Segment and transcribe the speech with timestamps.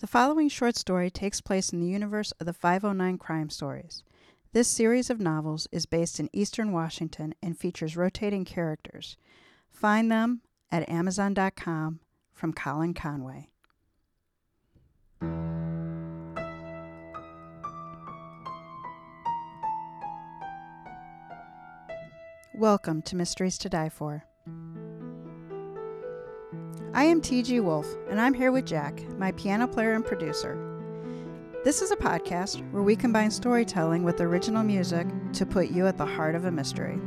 [0.00, 4.02] The following short story takes place in the universe of the 509 Crime Stories.
[4.54, 9.18] This series of novels is based in eastern Washington and features rotating characters.
[9.68, 10.40] Find them
[10.72, 12.00] at Amazon.com
[12.32, 13.50] from Colin Conway.
[22.54, 24.24] Welcome to Mysteries to Die For.
[26.92, 30.58] I am TG Wolf, and I'm here with Jack, my piano player and producer.
[31.62, 35.96] This is a podcast where we combine storytelling with original music to put you at
[35.96, 36.98] the heart of a mystery.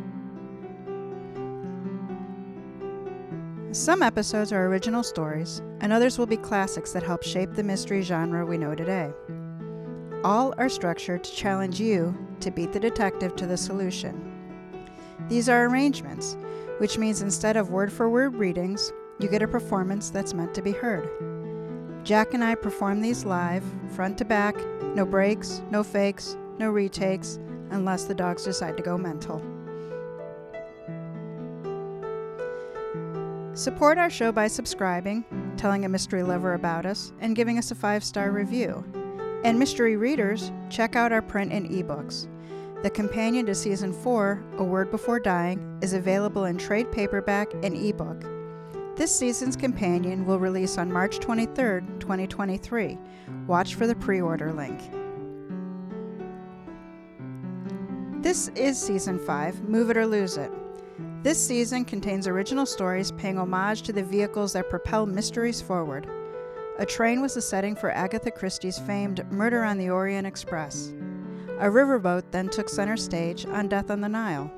[3.73, 8.04] Some episodes are original stories, and others will be classics that help shape the mystery
[8.04, 9.12] genre we know today.
[10.23, 14.31] All are structured to challenge you to beat the detective to the solution.
[15.28, 16.38] These are arrangements,
[16.78, 20.62] which means instead of word for word readings, you get a performance that's meant to
[20.62, 21.09] be heard.
[22.04, 23.64] Jack and I perform these live,
[23.95, 24.58] front to back,
[24.94, 27.39] no breaks, no fakes, no retakes,
[27.72, 29.42] unless the dogs decide to go mental.
[33.53, 35.23] Support our show by subscribing,
[35.55, 38.83] telling a mystery lover about us, and giving us a five star review.
[39.45, 42.28] And mystery readers, check out our print and ebooks.
[42.81, 47.78] The companion to Season 4, A Word Before Dying, is available in trade paperback and
[47.78, 48.33] ebook.
[48.95, 52.99] This season's companion will release on March 23, 2023.
[53.47, 54.80] Watch for the pre order link.
[58.21, 60.52] This is Season 5 Move It or Lose It.
[61.23, 66.08] This season contains original stories paying homage to the vehicles that propel mysteries forward.
[66.77, 70.94] A train was the setting for Agatha Christie's famed Murder on the Orient Express.
[71.59, 74.52] A riverboat then took center stage on Death on the Nile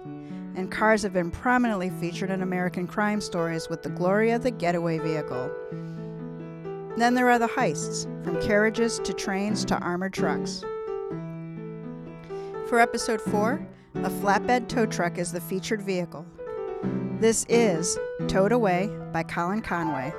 [0.55, 4.51] and cars have been prominently featured in American crime stories with the glory of the
[4.51, 5.51] getaway vehicle.
[6.97, 10.63] Then there are the heists, from carriages to trains to armored trucks.
[12.69, 16.25] For episode 4, a flatbed tow truck is the featured vehicle.
[17.19, 17.97] This is
[18.27, 20.13] Towed Away by Colin Conway.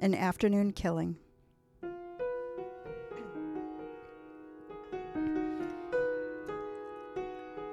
[0.00, 1.16] An afternoon killing.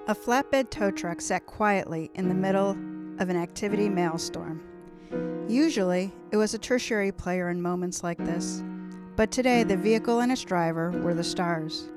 [0.08, 2.78] A flatbed tow truck sat quietly in the middle
[3.18, 4.62] of an activity maelstrom.
[5.48, 8.64] Usually, it was a tertiary player in moments like this,
[9.16, 11.90] but today the vehicle and its driver were the stars.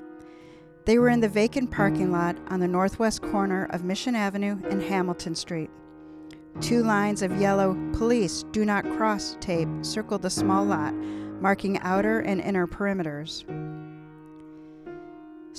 [0.85, 4.81] They were in the vacant parking lot on the northwest corner of Mission Avenue and
[4.81, 5.69] Hamilton Street.
[6.61, 12.21] Two lines of yellow Police Do Not Cross tape circled the small lot, marking outer
[12.21, 13.45] and inner perimeters.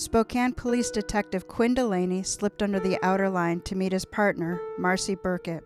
[0.01, 5.15] Spokane Police Detective Quinn Delaney slipped under the outer line to meet his partner, Marcy
[5.15, 5.63] Burkett.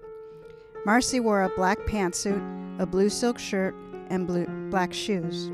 [0.85, 2.43] Marcy wore a black pantsuit,
[2.81, 3.77] a blue silk shirt,
[4.11, 5.53] and blue, black shoes.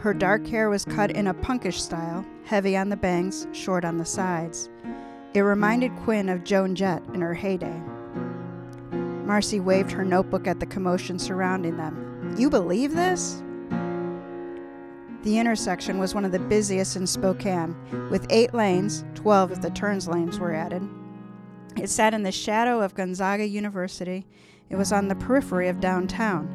[0.00, 3.96] Her dark hair was cut in a punkish style, heavy on the bangs, short on
[3.96, 4.68] the sides.
[5.32, 7.80] It reminded Quinn of Joan Jett in her heyday.
[9.24, 12.34] Marcy waved her notebook at the commotion surrounding them.
[12.36, 13.42] You believe this?
[15.24, 17.76] The intersection was one of the busiest in Spokane,
[18.10, 20.88] with eight lanes, 12 if the turns lanes were added.
[21.76, 24.26] It sat in the shadow of Gonzaga University.
[24.70, 26.54] It was on the periphery of downtown.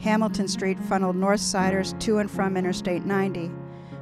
[0.00, 3.50] Hamilton Street funneled north siders to and from Interstate 90.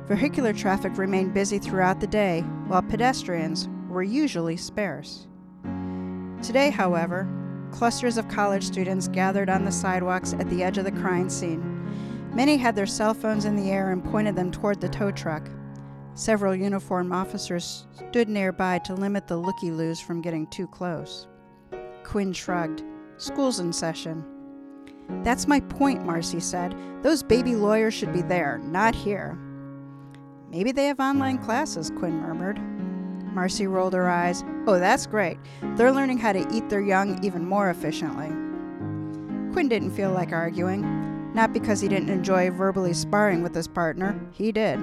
[0.07, 5.27] Vehicular traffic remained busy throughout the day, while pedestrians were usually sparse.
[6.43, 7.29] Today, however,
[7.73, 11.78] clusters of college students gathered on the sidewalks at the edge of the crime scene.
[12.39, 15.51] Many had their cell phones in the air and pointed them toward the tow truck.
[16.15, 21.27] Several uniformed officers stood nearby to limit the looky loos from getting too close.
[22.05, 22.85] Quinn shrugged.
[23.17, 24.25] School's in session.
[25.25, 26.77] That's my point, Marcy said.
[27.03, 29.37] Those baby lawyers should be there, not here.
[30.49, 32.61] Maybe they have online classes, Quinn murmured.
[33.35, 34.45] Marcy rolled her eyes.
[34.69, 35.39] Oh, that's great.
[35.75, 38.29] They're learning how to eat their young even more efficiently.
[39.53, 40.98] Quinn didn't feel like arguing.
[41.39, 44.81] Not because he didn't enjoy verbally sparring with his partner, he did.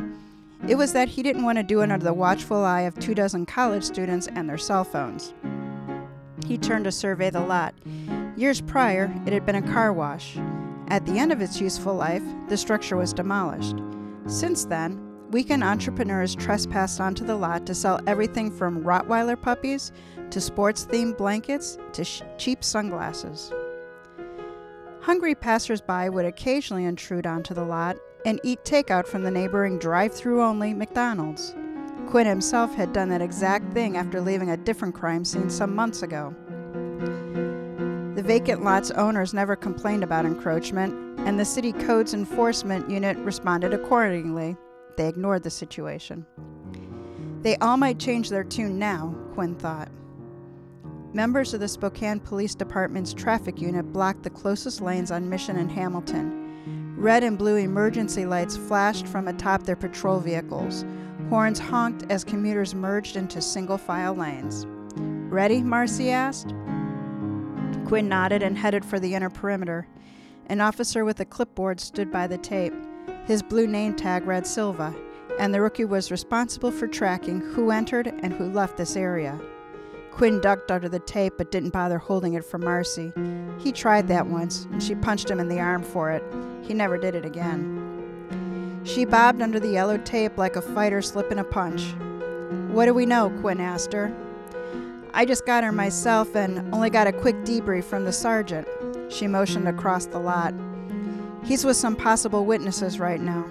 [0.70, 3.14] It was that he didn't want to do it under the watchful eye of two
[3.14, 5.34] dozen college students and their cell phones.
[6.46, 7.76] He turned to survey the lot.
[8.38, 10.38] Years prior, it had been a car wash.
[10.88, 13.76] At the end of its useful life, the structure was demolished.
[14.26, 14.98] Since then,
[15.32, 19.92] weekend entrepreneurs trespassed onto the lot to sell everything from Rottweiler puppies
[20.30, 23.52] to sports themed blankets to sh- cheap sunglasses.
[25.06, 30.12] Hungry passersby would occasionally intrude onto the lot and eat takeout from the neighboring drive
[30.12, 31.54] through only McDonald's.
[32.08, 36.02] Quinn himself had done that exact thing after leaving a different crime scene some months
[36.02, 36.34] ago.
[38.16, 43.76] The vacant lot's owners never complained about encroachment, and the city codes enforcement unit responded
[43.76, 44.58] accordingly.
[44.98, 46.26] They ignored the situation.
[47.44, 49.90] They all might change their tune now, Quinn thought.
[51.16, 55.72] Members of the Spokane Police Department's traffic unit blocked the closest lanes on Mission and
[55.72, 56.98] Hamilton.
[56.98, 60.84] Red and blue emergency lights flashed from atop their patrol vehicles.
[61.30, 64.66] Horns honked as commuters merged into single file lanes.
[65.32, 65.64] Ready?
[65.64, 66.50] Marcy asked.
[67.86, 69.88] Quinn nodded and headed for the inner perimeter.
[70.48, 72.74] An officer with a clipboard stood by the tape.
[73.26, 74.94] His blue name tag read Silva,
[75.40, 79.40] and the rookie was responsible for tracking who entered and who left this area.
[80.16, 83.12] Quinn ducked under the tape but didn't bother holding it for Marcy.
[83.58, 86.24] He tried that once, and she punched him in the arm for it.
[86.62, 88.82] He never did it again.
[88.86, 91.94] She bobbed under the yellow tape like a fighter slipping a punch.
[92.72, 93.30] What do we know?
[93.42, 94.16] Quinn asked her.
[95.14, 98.70] I just got her myself and only got a quick debrief from the sergeant.
[99.10, 100.54] She motioned across the lot.
[101.44, 103.46] He's with some possible witnesses right now.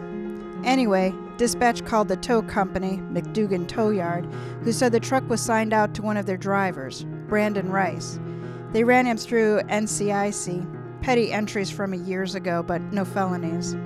[0.64, 4.26] Anyway, dispatch called the tow company, McDougan Tow Yard,
[4.62, 8.18] who said the truck was signed out to one of their drivers, Brandon Rice.
[8.72, 13.76] They ran him through NCIC, petty entries from a years ago, but no felonies.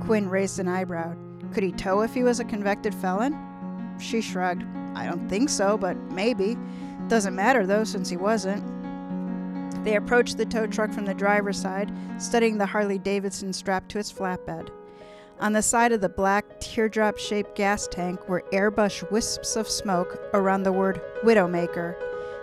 [0.00, 1.14] Quinn raised an eyebrow.
[1.52, 3.36] Could he tow if he was a convicted felon?
[4.00, 4.64] She shrugged.
[4.94, 6.56] I don't think so, but maybe.
[7.08, 8.64] Doesn't matter though, since he wasn't.
[9.84, 13.98] They approached the tow truck from the driver's side, studying the Harley Davidson strapped to
[13.98, 14.70] its flatbed.
[15.42, 20.20] On the side of the black, teardrop shaped gas tank were airbrush wisps of smoke
[20.34, 21.96] around the word Widowmaker.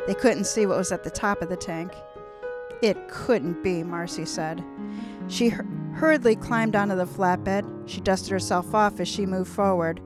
[0.05, 1.93] They couldn't see what was at the top of the tank.
[2.81, 4.61] It couldn't be, Marcy said.
[5.29, 7.87] She hurriedly climbed onto the flatbed.
[7.87, 10.01] She dusted herself off as she moved forward.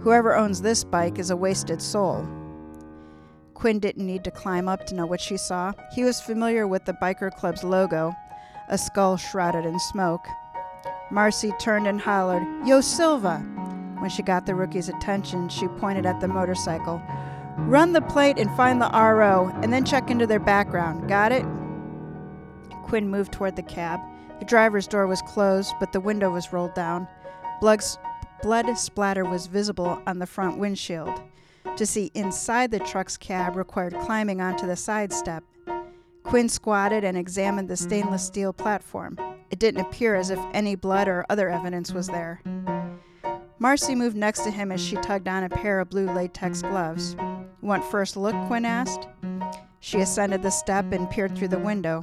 [0.00, 2.26] Whoever owns this bike is a wasted soul.
[3.54, 5.74] Quinn didn't need to climb up to know what she saw.
[5.94, 8.12] He was familiar with the biker club's logo,
[8.68, 10.26] a skull shrouded in smoke.
[11.12, 13.38] Marcy turned and hollered, Yo Silva!
[13.98, 17.02] When she got the rookie's attention, she pointed at the motorcycle.
[17.58, 21.10] Run the plate and find the RO, and then check into their background.
[21.10, 21.44] Got it?
[22.84, 24.00] Quinn moved toward the cab.
[24.38, 27.06] The driver's door was closed, but the window was rolled down.
[27.60, 27.82] Blood,
[28.40, 31.20] blood splatter was visible on the front windshield.
[31.76, 35.44] To see inside the truck's cab required climbing onto the side step.
[36.22, 39.18] Quinn squatted and examined the stainless steel platform.
[39.50, 42.40] It didn't appear as if any blood or other evidence was there.
[43.58, 47.16] Marcy moved next to him as she tugged on a pair of blue latex gloves.
[47.60, 48.34] Want first look?
[48.46, 49.06] Quinn asked.
[49.80, 52.00] She ascended the step and peered through the window.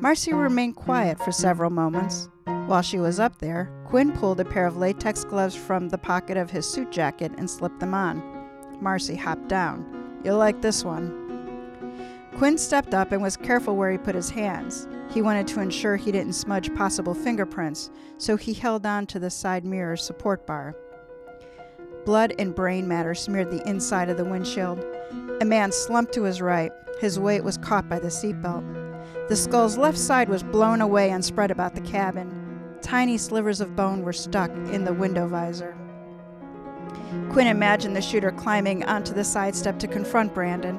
[0.00, 2.28] Marcy remained quiet for several moments.
[2.44, 6.36] While she was up there, Quinn pulled a pair of latex gloves from the pocket
[6.36, 8.22] of his suit jacket and slipped them on.
[8.80, 10.20] Marcy hopped down.
[10.24, 11.25] You'll like this one.
[12.36, 14.86] Quinn stepped up and was careful where he put his hands.
[15.10, 19.30] He wanted to ensure he didn't smudge possible fingerprints, so he held on to the
[19.30, 20.76] side mirror's support bar.
[22.04, 24.84] Blood and brain matter smeared the inside of the windshield.
[25.40, 26.72] A man slumped to his right.
[27.00, 28.64] His weight was caught by the seatbelt.
[29.28, 32.30] The skull's left side was blown away and spread about the cabin.
[32.82, 35.74] Tiny slivers of bone were stuck in the window visor.
[37.30, 40.78] Quinn imagined the shooter climbing onto the side step to confront Brandon.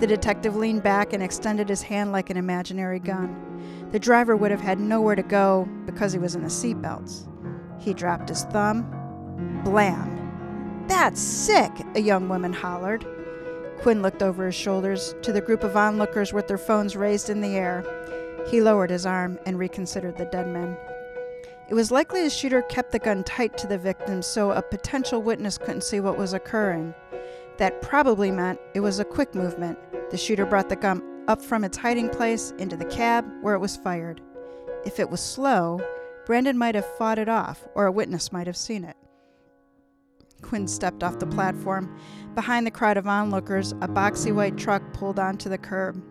[0.00, 3.88] The detective leaned back and extended his hand like an imaginary gun.
[3.92, 7.28] The driver would have had nowhere to go because he was in the seatbelts.
[7.78, 8.90] He dropped his thumb.
[9.62, 10.86] Blam!
[10.88, 13.06] That's sick, a young woman hollered.
[13.82, 17.42] Quinn looked over his shoulders to the group of onlookers with their phones raised in
[17.42, 17.84] the air.
[18.48, 20.78] He lowered his arm and reconsidered the dead men.
[21.68, 25.22] It was likely the shooter kept the gun tight to the victim so a potential
[25.22, 26.94] witness couldn't see what was occurring.
[27.60, 29.78] That probably meant it was a quick movement.
[30.10, 33.58] The shooter brought the gun up from its hiding place into the cab where it
[33.58, 34.22] was fired.
[34.86, 35.78] If it was slow,
[36.24, 38.96] Brandon might have fought it off, or a witness might have seen it.
[40.40, 41.94] Quinn stepped off the platform.
[42.34, 46.02] Behind the crowd of onlookers, a boxy white truck pulled onto the curb.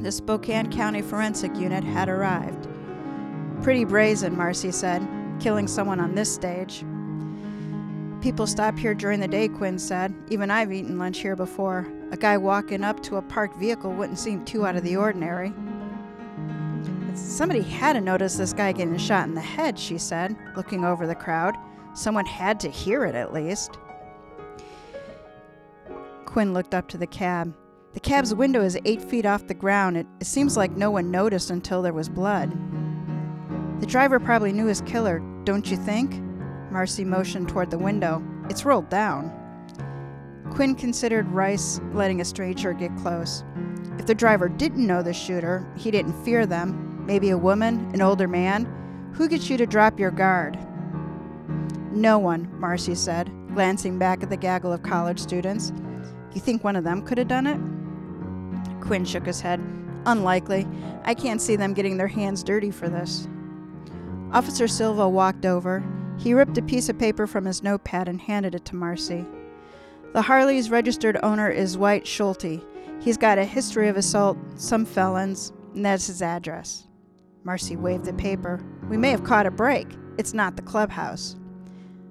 [0.00, 2.66] The Spokane County Forensic Unit had arrived.
[3.62, 5.06] Pretty brazen, Marcy said,
[5.38, 6.84] killing someone on this stage.
[8.22, 10.14] People stop here during the day, Quinn said.
[10.28, 11.92] Even I've eaten lunch here before.
[12.12, 15.52] A guy walking up to a parked vehicle wouldn't seem too out of the ordinary.
[17.14, 21.08] Somebody had to notice this guy getting shot in the head, she said, looking over
[21.08, 21.56] the crowd.
[21.94, 23.76] Someone had to hear it at least.
[26.24, 27.52] Quinn looked up to the cab.
[27.92, 29.96] The cab's window is eight feet off the ground.
[29.96, 32.52] It, it seems like no one noticed until there was blood.
[33.80, 36.22] The driver probably knew his killer, don't you think?
[36.72, 38.22] Marcy motioned toward the window.
[38.48, 39.30] It's rolled down.
[40.50, 43.44] Quinn considered Rice letting a stranger get close.
[43.98, 48.02] If the driver didn't know the shooter, he didn't fear them, maybe a woman, an
[48.02, 48.64] older man,
[49.14, 50.58] who gets you to drop your guard?
[51.92, 55.72] No one, Marcy said, glancing back at the gaggle of college students.
[56.32, 57.60] You think one of them could have done it?
[58.80, 59.60] Quinn shook his head.
[60.06, 60.66] Unlikely.
[61.04, 63.28] I can't see them getting their hands dirty for this.
[64.32, 65.84] Officer Silva walked over.
[66.18, 69.24] He ripped a piece of paper from his notepad and handed it to Marcy.
[70.12, 72.60] The Harley's registered owner is Wyatt Schulte.
[73.00, 76.86] He's got a history of assault, some felons, and that's his address.
[77.44, 78.60] Marcy waved the paper.
[78.88, 79.88] We may have caught a break.
[80.18, 81.36] It's not the clubhouse.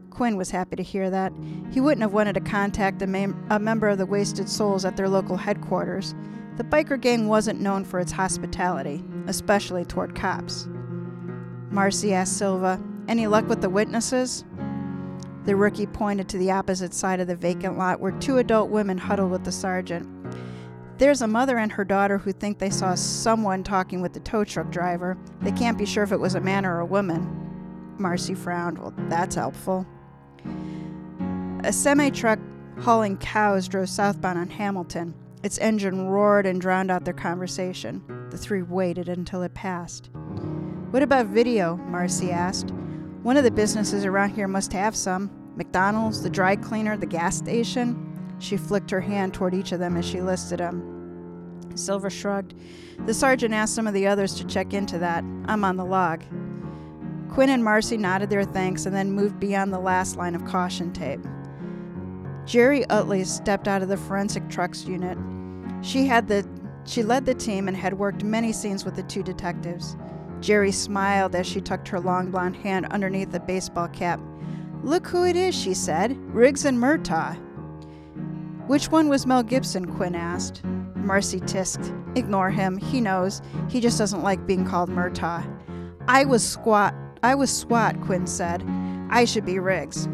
[0.09, 1.31] Quinn was happy to hear that.
[1.71, 4.97] He wouldn't have wanted to contact a, mem- a member of the Wasted Souls at
[4.97, 6.13] their local headquarters.
[6.57, 10.67] The biker gang wasn't known for its hospitality, especially toward cops.
[11.69, 12.81] Marcy asked Silva,
[13.11, 14.45] Any luck with the witnesses?
[15.43, 18.97] The rookie pointed to the opposite side of the vacant lot where two adult women
[18.97, 20.07] huddled with the sergeant.
[20.97, 24.45] There's a mother and her daughter who think they saw someone talking with the tow
[24.45, 25.17] truck driver.
[25.41, 27.97] They can't be sure if it was a man or a woman.
[27.97, 28.77] Marcy frowned.
[28.77, 29.85] Well, that's helpful.
[31.65, 32.39] A semi truck
[32.79, 35.13] hauling cows drove southbound on Hamilton.
[35.43, 38.29] Its engine roared and drowned out their conversation.
[38.29, 40.11] The three waited until it passed.
[40.91, 41.75] What about video?
[41.75, 42.71] Marcy asked.
[43.23, 45.29] One of the businesses around here must have some.
[45.55, 48.35] McDonald's, the dry cleaner, the gas station.
[48.39, 51.71] She flicked her hand toward each of them as she listed them.
[51.75, 52.55] Silva shrugged.
[53.05, 55.23] The sergeant asked some of the others to check into that.
[55.45, 56.23] I'm on the log.
[57.29, 60.91] Quinn and Marcy nodded their thanks and then moved beyond the last line of caution
[60.91, 61.21] tape.
[62.45, 65.17] Jerry Utley stepped out of the forensic trucks unit.
[65.83, 66.47] She had the
[66.83, 69.95] she led the team and had worked many scenes with the two detectives.
[70.41, 74.19] Jerry smiled as she tucked her long blonde hand underneath the baseball cap.
[74.83, 76.17] Look who it is, she said.
[76.33, 77.37] Riggs and Murtaugh.
[78.67, 79.85] Which one was Mel Gibson?
[79.95, 80.63] Quinn asked.
[80.95, 81.93] Marcy tisked.
[82.15, 82.77] Ignore him.
[82.77, 83.41] He knows.
[83.69, 85.45] He just doesn't like being called Murtaugh.
[86.07, 86.95] I was squat.
[87.23, 88.63] I was SWAT, Quinn said.
[89.11, 90.09] I should be Riggs.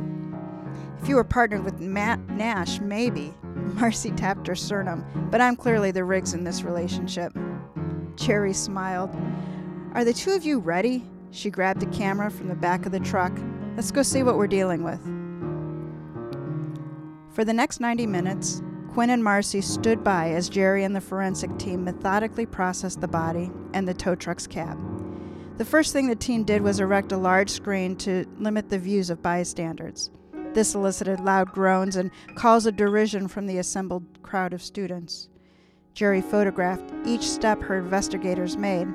[1.02, 3.34] If you were partnered with Matt Nash, maybe.
[3.54, 7.34] Marcy tapped her sternum, but I'm clearly the Riggs in this relationship.
[8.16, 9.16] Jerry smiled.
[9.94, 11.04] Are the two of you ready?
[11.32, 13.32] She grabbed a camera from the back of the truck.
[13.76, 15.02] Let's go see what we're dealing with.
[17.34, 18.62] For the next 90 minutes,
[18.94, 23.52] Quinn and Marcy stood by as Jerry and the forensic team methodically processed the body
[23.74, 24.78] and the tow truck's cab.
[25.58, 29.10] The first thing the team did was erect a large screen to limit the views
[29.10, 30.12] of bystanders.
[30.54, 35.30] This elicited loud groans and calls of derision from the assembled crowd of students.
[35.94, 38.88] Jerry photographed each step her investigators made.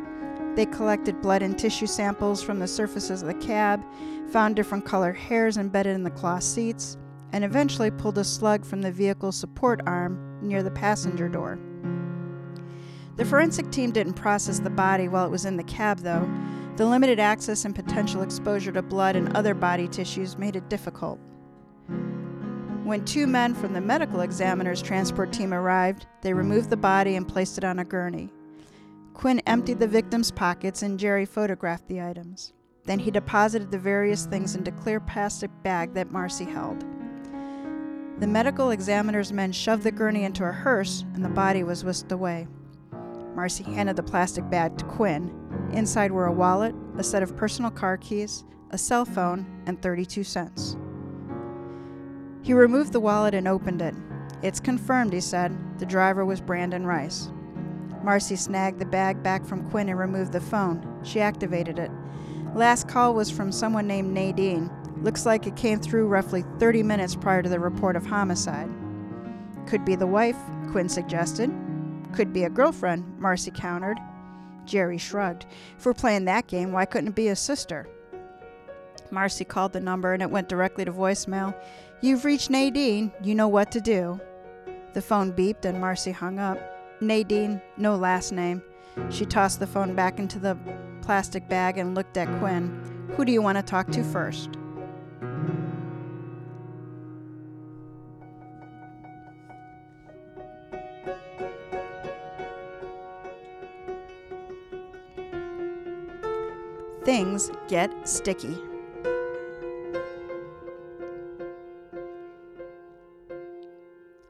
[0.55, 3.83] They collected blood and tissue samples from the surfaces of the cab,
[4.29, 6.99] found different color hairs embedded in the cloth seats,
[7.33, 11.59] and eventually pulled a slug from the vehicle's support arm near the passenger door.
[13.17, 16.31] The forensic team didn't process the body while it was in the cab, though.
[16.77, 21.19] The limited access and potential exposure to blood and other body tissues made it difficult.
[22.85, 27.29] When two men from the medical examiner's transport team arrived, they removed the body and
[27.29, 28.31] placed it on a gurney.
[29.23, 32.52] Quinn emptied the victim's pockets and Jerry photographed the items.
[32.87, 36.85] Then he deposited the various things into clear plastic bag that Marcy held.
[38.19, 42.11] The medical examiner's men shoved the gurney into a hearse and the body was whisked
[42.11, 42.49] away.
[43.37, 45.33] Marcy handed the plastic bag to Quinn.
[45.73, 50.25] Inside were a wallet, a set of personal car keys, a cell phone, and 32
[50.25, 50.76] cents.
[52.43, 53.95] He removed the wallet and opened it.
[54.43, 55.57] It's confirmed, he said.
[55.79, 57.31] The driver was Brandon Rice.
[58.03, 61.01] Marcy snagged the bag back from Quinn and removed the phone.
[61.05, 61.91] She activated it.
[62.55, 64.71] Last call was from someone named Nadine.
[65.03, 68.69] Looks like it came through roughly 30 minutes prior to the report of homicide.
[69.67, 70.37] Could be the wife,
[70.71, 71.51] Quinn suggested.
[72.13, 73.99] Could be a girlfriend, Marcy countered.
[74.65, 75.47] Jerry shrugged.
[75.77, 77.89] If we're playing that game, why couldn't it be a sister?
[79.11, 81.55] Marcy called the number and it went directly to voicemail.
[82.01, 83.13] You've reached Nadine.
[83.23, 84.21] You know what to do.
[84.95, 86.59] The phone beeped and Marcy hung up.
[87.03, 88.63] Nadine, no last name.
[89.11, 90.57] She tossed the phone back into the
[91.03, 93.09] plastic bag and looked at Quinn.
[93.17, 94.51] Who do you want to talk to first?
[107.05, 108.57] Things get sticky.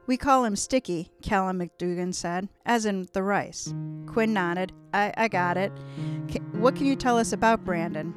[0.07, 3.73] We call him Sticky, Callum McDougan said, as in the rice.
[4.07, 4.73] Quinn nodded.
[4.93, 5.73] I, I got it.
[6.29, 8.13] C- what can you tell us about Brandon?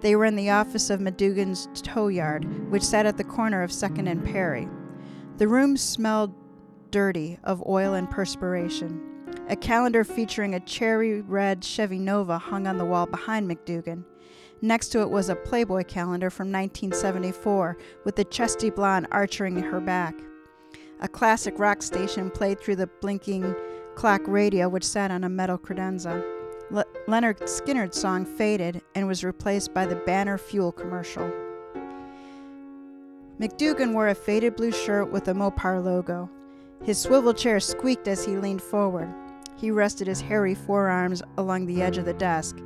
[0.00, 3.70] They were in the office of McDougan's tow yard, which sat at the corner of
[3.70, 4.68] 2nd and Perry.
[5.36, 6.32] The room smelled
[6.90, 9.06] dirty of oil and perspiration.
[9.48, 14.04] A calendar featuring a cherry red Chevy Nova hung on the wall behind McDougan.
[14.62, 19.80] Next to it was a Playboy calendar from 1974 with the chesty blonde arching her
[19.80, 20.14] back.
[21.00, 23.54] A classic rock station played through the blinking
[23.94, 26.22] clock radio, which sat on a metal credenza.
[26.70, 31.30] Le- Lynyrd Skynyrd's song faded and was replaced by the Banner Fuel commercial.
[33.40, 36.28] McDougan wore a faded blue shirt with a Mopar logo.
[36.84, 39.12] His swivel chair squeaked as he leaned forward.
[39.56, 42.58] He rested his hairy forearms along the edge of the desk.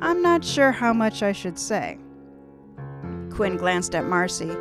[0.00, 1.98] I'm not sure how much I should say.
[3.30, 4.56] Quinn glanced at Marcy.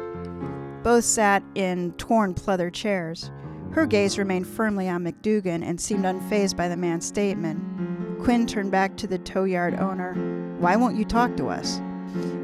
[0.88, 3.30] Both sat in torn pleather chairs.
[3.74, 8.24] Her gaze remained firmly on McDougan and seemed unfazed by the man's statement.
[8.24, 10.14] Quinn turned back to the tow yard owner.
[10.60, 11.82] Why won't you talk to us?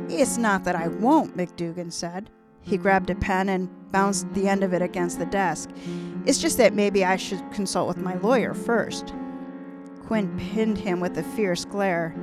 [0.10, 2.30] It's not that I won't, McDougan said.
[2.60, 5.70] He grabbed a pen and bounced the end of it against the desk.
[6.26, 9.14] It's just that maybe I should consult with my lawyer first.
[10.06, 12.14] Quinn pinned him with a fierce glare.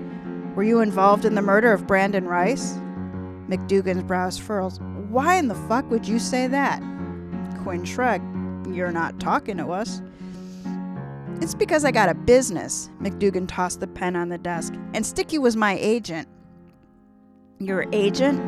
[0.55, 2.75] Were you involved in the murder of Brandon Rice?
[3.49, 4.79] McDougan's brows furrowed.
[5.11, 6.81] Why in the fuck would you say that?
[7.64, 8.25] Quinn shrugged.
[8.69, 10.00] You're not talking to us.
[11.40, 12.90] It's because I got a business.
[13.00, 14.73] McDougan tossed the pen on the desk.
[14.95, 16.29] And Sticky was my agent.
[17.59, 18.40] Your agent?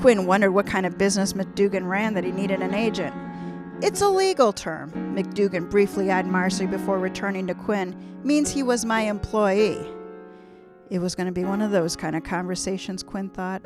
[0.00, 3.14] Quinn wondered what kind of business McDougan ran that he needed an agent.
[3.80, 7.94] It's a legal term, McDougan briefly eyed Marcy before returning to Quinn,
[8.24, 9.86] means he was my employee.
[10.90, 13.62] It was going to be one of those kind of conversations, Quinn thought.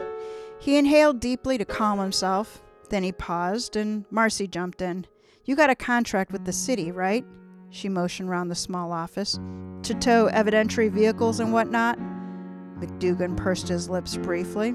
[0.58, 2.62] He inhaled deeply to calm himself.
[2.88, 5.06] Then he paused, and Marcy jumped in.
[5.44, 7.24] You got a contract with the city, right?
[7.70, 9.38] She motioned round the small office.
[9.82, 11.98] To tow evidentiary vehicles and whatnot?
[12.78, 14.70] McDougan pursed his lips briefly.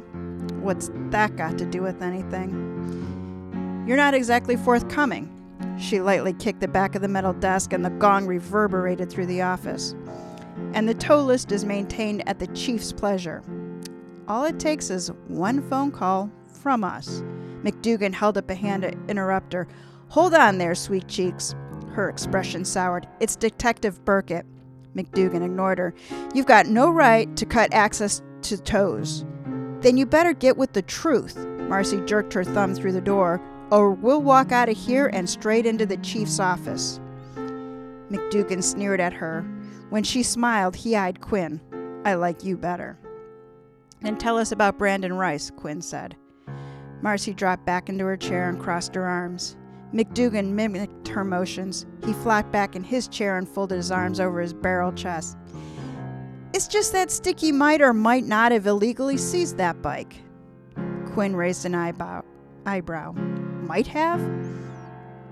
[0.61, 3.85] What's that got to do with anything?
[3.87, 5.29] You're not exactly forthcoming.
[5.79, 9.41] She lightly kicked the back of the metal desk, and the gong reverberated through the
[9.41, 9.95] office.
[10.73, 13.41] And the tow list is maintained at the chief's pleasure.
[14.31, 17.21] All it takes is one phone call from us.
[17.65, 19.67] McDougan held up a hand to interrupt her.
[20.07, 21.53] Hold on there, sweet cheeks.
[21.91, 23.09] Her expression soured.
[23.19, 24.45] It's Detective Burkett.
[24.95, 25.93] McDougan ignored her.
[26.33, 29.25] You've got no right to cut access to tows.
[29.81, 31.45] Then you better get with the truth.
[31.67, 35.65] Marcy jerked her thumb through the door, or we'll walk out of here and straight
[35.65, 37.01] into the chief's office.
[37.35, 39.41] McDougan sneered at her.
[39.89, 41.59] When she smiled, he eyed Quinn.
[42.05, 42.97] I like you better.
[44.01, 46.15] Then tell us about Brandon Rice, Quinn said.
[47.01, 49.57] Marcy dropped back into her chair and crossed her arms.
[49.93, 51.85] McDougan mimicked her motions.
[52.05, 55.37] He flopped back in his chair and folded his arms over his barrel chest.
[56.53, 60.21] It's just that Sticky might or might not have illegally seized that bike.
[61.07, 62.23] Quinn raised an eyebrow.
[62.65, 63.11] eyebrow.
[63.11, 64.21] Might have?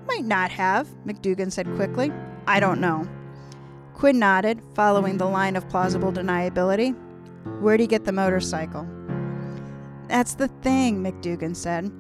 [0.07, 2.11] Might not have, McDougan said quickly.
[2.47, 3.07] I don't know.
[3.93, 6.95] Quinn nodded, following the line of plausible deniability.
[7.59, 8.87] Where'd he get the motorcycle?
[10.07, 11.91] That's the thing, McDougan said.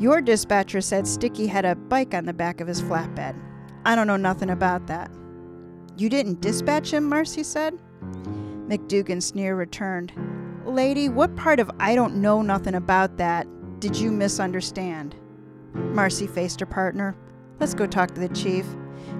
[0.00, 3.34] Your dispatcher said Sticky had a bike on the back of his flatbed.
[3.84, 5.10] I don't know nothing about that.
[5.96, 7.78] You didn't dispatch him, Marcy said.
[8.68, 10.12] McDougan's sneer returned.
[10.64, 13.46] Lady, what part of I don't know nothing about that
[13.80, 15.14] did you misunderstand?
[15.72, 17.16] Marcy faced her partner.
[17.60, 18.66] Let's go talk to the chief.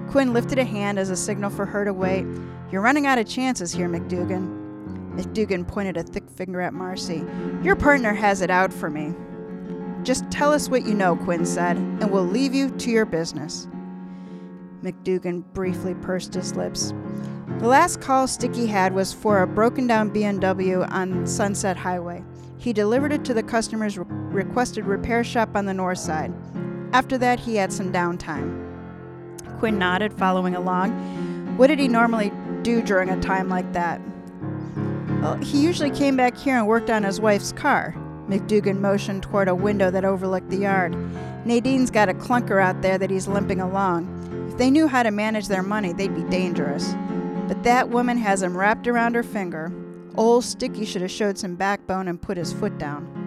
[0.09, 2.25] Quinn lifted a hand as a signal for her to wait.
[2.71, 4.68] You're running out of chances here, McDougan.
[5.15, 7.25] McDougan pointed a thick finger at Marcy.
[7.63, 9.13] Your partner has it out for me.
[10.03, 13.67] Just tell us what you know, Quinn said, and we'll leave you to your business.
[14.81, 16.93] McDougan briefly pursed his lips.
[17.59, 22.23] The last call Sticky had was for a broken down BMW on Sunset Highway.
[22.57, 26.33] He delivered it to the customer's re- requested repair shop on the north side.
[26.93, 28.65] After that, he had some downtime.
[29.59, 31.57] Quinn nodded, following along.
[31.57, 33.99] What did he normally do during a time like that?
[35.21, 37.93] Well, he usually came back here and worked on his wife's car.
[38.29, 40.95] McDougan motioned toward a window that overlooked the yard.
[41.45, 44.47] Nadine's got a clunker out there that he's limping along.
[44.49, 46.95] If they knew how to manage their money, they'd be dangerous.
[47.49, 49.73] But that woman has him wrapped around her finger.
[50.15, 53.17] Old Sticky should have showed some backbone and put his foot down.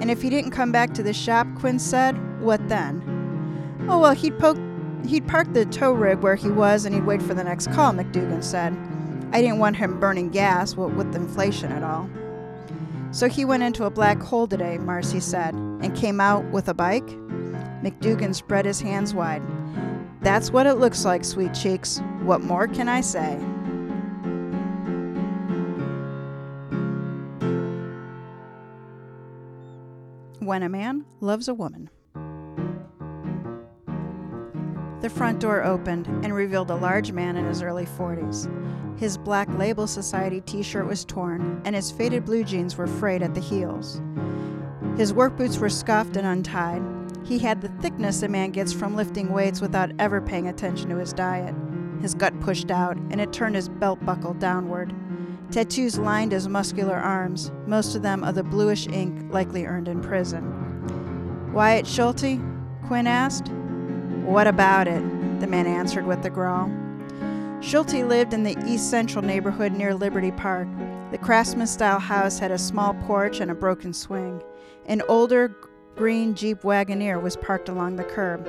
[0.00, 3.02] And if he didn't come back to the shop, Quinn said, what then?
[3.88, 4.58] Oh, well, he'd poke
[5.06, 7.92] he'd park the tow rig where he was and he'd wait for the next call,
[7.92, 8.76] McDougan said.
[9.32, 12.08] I didn't want him burning gas with inflation at all.
[13.10, 16.74] So he went into a black hole today, Marcy said, and came out with a
[16.74, 17.06] bike?
[17.82, 19.42] McDougan spread his hands wide.
[20.20, 22.00] That's what it looks like, sweet cheeks.
[22.22, 23.36] What more can I say?
[30.40, 31.90] When a man loves a woman.
[35.00, 38.50] The front door opened and revealed a large man in his early 40s.
[38.96, 43.22] His black Label Society t shirt was torn, and his faded blue jeans were frayed
[43.22, 44.00] at the heels.
[44.96, 46.82] His work boots were scuffed and untied.
[47.22, 50.96] He had the thickness a man gets from lifting weights without ever paying attention to
[50.96, 51.54] his diet.
[52.00, 54.94] His gut pushed out, and it turned his belt buckle downward.
[55.50, 60.00] Tattoos lined his muscular arms, most of them of the bluish ink likely earned in
[60.00, 61.52] prison.
[61.52, 62.40] Wyatt Schulte?
[62.86, 63.48] Quinn asked.
[64.24, 65.02] What about it?
[65.40, 66.70] The man answered with a growl.
[67.60, 70.68] Schulte lived in the east central neighborhood near Liberty Park.
[71.10, 74.42] The craftsman style house had a small porch and a broken swing.
[74.84, 75.56] An older
[75.96, 78.48] green Jeep Wagoneer was parked along the curb.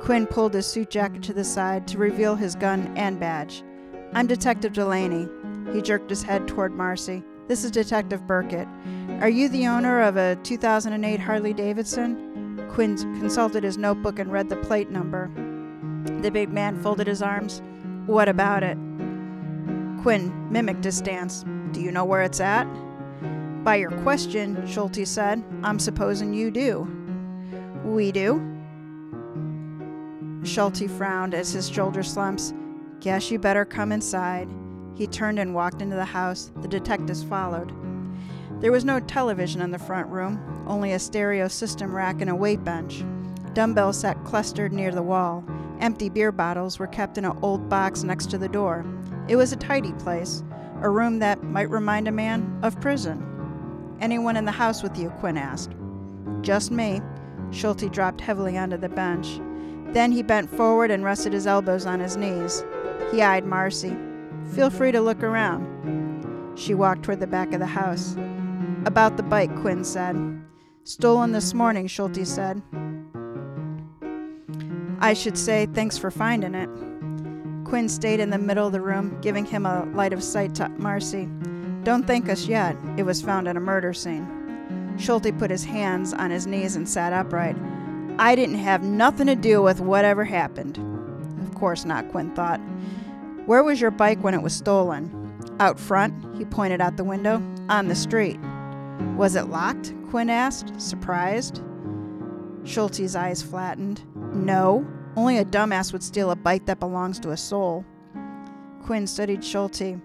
[0.00, 3.64] Quinn pulled his suit jacket to the side to reveal his gun and badge.
[4.12, 5.28] I'm Detective Delaney.
[5.72, 7.24] He jerked his head toward Marcy.
[7.48, 8.68] This is Detective Burkett.
[9.20, 12.68] Are you the owner of a 2008 Harley Davidson?
[12.72, 15.30] Quinn consulted his notebook and read the plate number.
[16.20, 17.62] The big man folded his arms.
[18.06, 18.76] What about it?
[20.02, 21.44] Quinn mimicked his stance.
[21.70, 22.64] Do you know where it's at?
[23.64, 26.88] By your question, Schulte said, I'm supposing you do.
[27.84, 28.40] We do.
[30.42, 32.52] Schulte frowned as his shoulder slumps.
[33.00, 34.48] Guess you better come inside.
[34.94, 36.50] He turned and walked into the house.
[36.60, 37.72] The detectives followed.
[38.60, 42.34] There was no television in the front room, only a stereo system rack and a
[42.34, 43.04] weight bench.
[43.54, 45.44] Dumbbells sat clustered near the wall.
[45.82, 48.86] Empty beer bottles were kept in an old box next to the door.
[49.26, 50.44] It was a tidy place,
[50.80, 53.96] a room that might remind a man of prison.
[54.00, 55.10] Anyone in the house with you?
[55.18, 55.72] Quinn asked.
[56.40, 57.02] Just me.
[57.50, 59.40] Schulte dropped heavily onto the bench.
[59.92, 62.64] Then he bent forward and rested his elbows on his knees.
[63.10, 63.96] He eyed Marcy.
[64.54, 65.66] Feel free to look around.
[66.56, 68.14] She walked toward the back of the house.
[68.86, 70.16] About the bike, Quinn said.
[70.84, 72.62] Stolen this morning, Schulte said.
[75.02, 76.70] I should say thanks for finding it.
[77.68, 80.68] Quinn stayed in the middle of the room, giving him a light of sight to
[80.68, 81.28] Marcy.
[81.82, 82.76] Don't thank us yet.
[82.96, 84.94] It was found at a murder scene.
[84.98, 87.56] Schulte put his hands on his knees and sat upright.
[88.20, 90.78] I didn't have nothing to do with whatever happened.
[91.40, 92.60] Of course not, Quinn thought.
[93.46, 95.36] Where was your bike when it was stolen?
[95.58, 97.42] Out front, he pointed out the window.
[97.68, 98.38] On the street.
[99.16, 99.92] Was it locked?
[100.10, 101.60] Quinn asked, surprised.
[102.62, 104.02] Schulte's eyes flattened.
[104.34, 107.84] No, only a dumbass would steal a bike that belongs to a soul.
[108.82, 110.00] Quinn studied Schulte.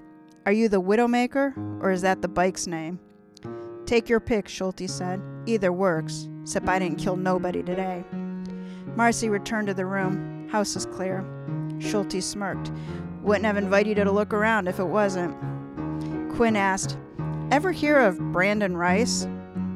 [0.46, 3.00] Are you the Widowmaker, or is that the bike's name?
[3.86, 5.22] Take your pick, Schulte said.
[5.46, 8.04] Either works, except I didn't kill nobody today.
[8.96, 10.48] Marcy returned to the room.
[10.50, 11.26] House is clear.
[11.80, 12.72] Schulte smirked.
[13.22, 15.36] Wouldn't have invited you to look around if it wasn't.
[16.36, 16.98] Quinn asked,
[17.50, 19.28] Ever hear of Brandon Rice?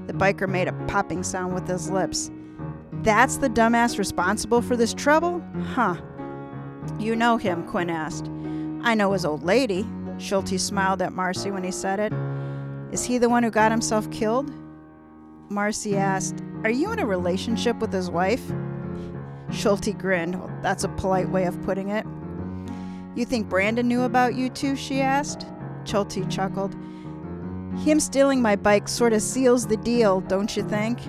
[0.07, 2.29] The biker made a popping sound with his lips.
[3.03, 5.43] That's the dumbass responsible for this trouble?
[5.73, 5.95] Huh.
[6.99, 8.29] You know him, Quinn asked.
[8.83, 9.87] I know his old lady.
[10.19, 12.13] Schulte smiled at Marcy when he said it.
[12.91, 14.53] Is he the one who got himself killed?
[15.49, 18.51] Marcy asked, Are you in a relationship with his wife?
[19.51, 20.35] Schulte grinned.
[20.35, 22.05] Well, that's a polite way of putting it.
[23.15, 24.75] You think Brandon knew about you two?
[24.75, 25.47] she asked.
[25.85, 26.75] Schulte chuckled.
[27.83, 30.99] Him stealing my bike sort of seals the deal, don't you think?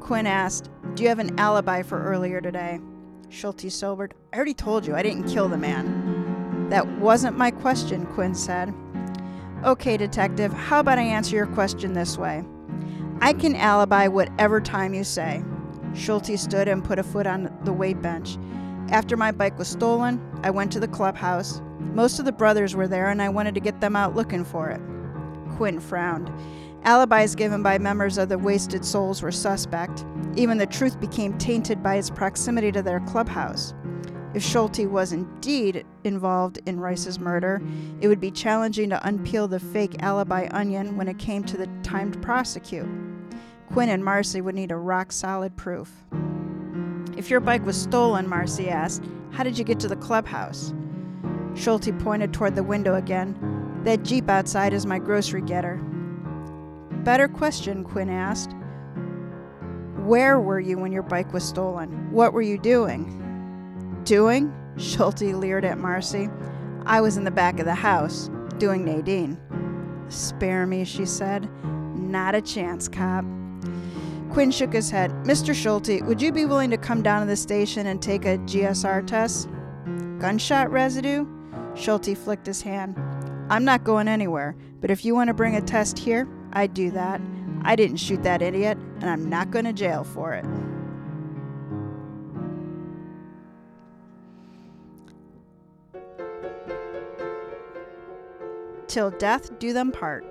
[0.00, 2.80] Quinn asked, Do you have an alibi for earlier today?
[3.28, 4.14] Schulte sobered.
[4.32, 6.70] I already told you I didn't kill the man.
[6.70, 8.72] That wasn't my question, Quinn said.
[9.62, 12.42] Okay, detective, how about I answer your question this way?
[13.20, 15.44] I can alibi whatever time you say.
[15.94, 18.38] Schulte stood and put a foot on the weight bench.
[18.88, 21.60] After my bike was stolen, I went to the clubhouse.
[21.78, 24.70] Most of the brothers were there, and I wanted to get them out looking for
[24.70, 24.80] it.
[25.56, 26.30] Quinn frowned.
[26.86, 30.06] Alibis given by members of the Wasted Souls were suspect.
[30.36, 33.74] Even the truth became tainted by its proximity to their clubhouse.
[34.34, 37.60] If Schulte was indeed involved in Rice's murder,
[38.00, 41.66] it would be challenging to unpeel the fake alibi onion when it came to the
[41.82, 42.86] time to prosecute.
[43.72, 45.90] Quinn and Marcy would need a rock solid proof.
[47.16, 50.72] If your bike was stolen, Marcy asked, how did you get to the clubhouse?
[51.56, 53.80] Schulte pointed toward the window again.
[53.82, 55.82] That jeep outside is my grocery getter.
[57.06, 58.50] Better question, Quinn asked.
[60.04, 62.10] Where were you when your bike was stolen?
[62.10, 64.02] What were you doing?
[64.02, 64.52] Doing?
[64.76, 66.28] Schulte leered at Marcy.
[66.84, 69.38] I was in the back of the house, doing Nadine.
[70.08, 71.48] Spare me, she said.
[71.94, 73.24] Not a chance, cop.
[74.32, 75.12] Quinn shook his head.
[75.22, 75.54] Mr.
[75.54, 79.06] Schulte, would you be willing to come down to the station and take a GSR
[79.06, 79.48] test?
[80.18, 81.24] Gunshot residue?
[81.76, 82.96] Schulte flicked his hand.
[83.48, 86.90] I'm not going anywhere, but if you want to bring a test here, I do
[86.92, 87.20] that.
[87.64, 90.46] I didn't shoot that idiot, and I'm not going to jail for it.
[98.88, 100.24] Till death do them part.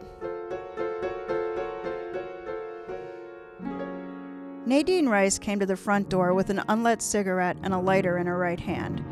[4.65, 8.25] Nadine Rice came to the front door with an unlit cigarette and a lighter in
[8.25, 9.05] her right hand.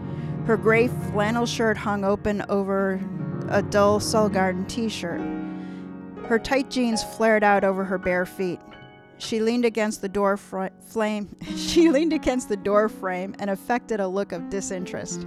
[0.47, 2.99] Her gray flannel shirt hung open over
[3.49, 5.42] a dull Soundgarden t shirt.
[6.25, 8.59] Her tight jeans flared out over her bare feet.
[9.17, 11.35] She leaned against the door fr- flame.
[11.55, 15.25] she leaned against the door frame and affected a look of disinterest.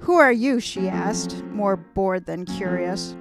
[0.00, 0.60] Who are you?
[0.60, 3.16] she asked, more bored than curious.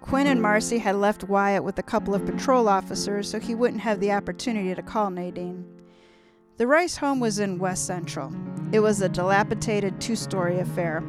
[0.00, 3.80] Quinn and Marcy had left Wyatt with a couple of patrol officers so he wouldn't
[3.80, 5.64] have the opportunity to call Nadine.
[6.56, 8.32] The Rice home was in West Central.
[8.70, 11.02] It was a dilapidated two story affair.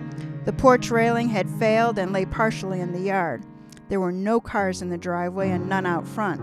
[0.46, 3.44] The porch railing had failed and lay partially in the yard.
[3.90, 6.42] There were no cars in the driveway and none out front.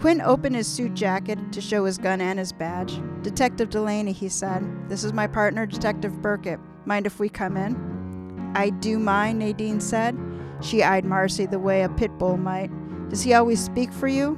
[0.00, 3.00] Quinn opened his suit jacket to show his gun and his badge.
[3.22, 4.62] Detective Delaney, he said.
[4.88, 6.58] This is my partner, Detective Burkett.
[6.84, 8.52] Mind if we come in?
[8.54, 10.18] I do mind, Nadine said.
[10.60, 12.70] She eyed Marcy the way a pit bull might.
[13.08, 14.36] Does he always speak for you?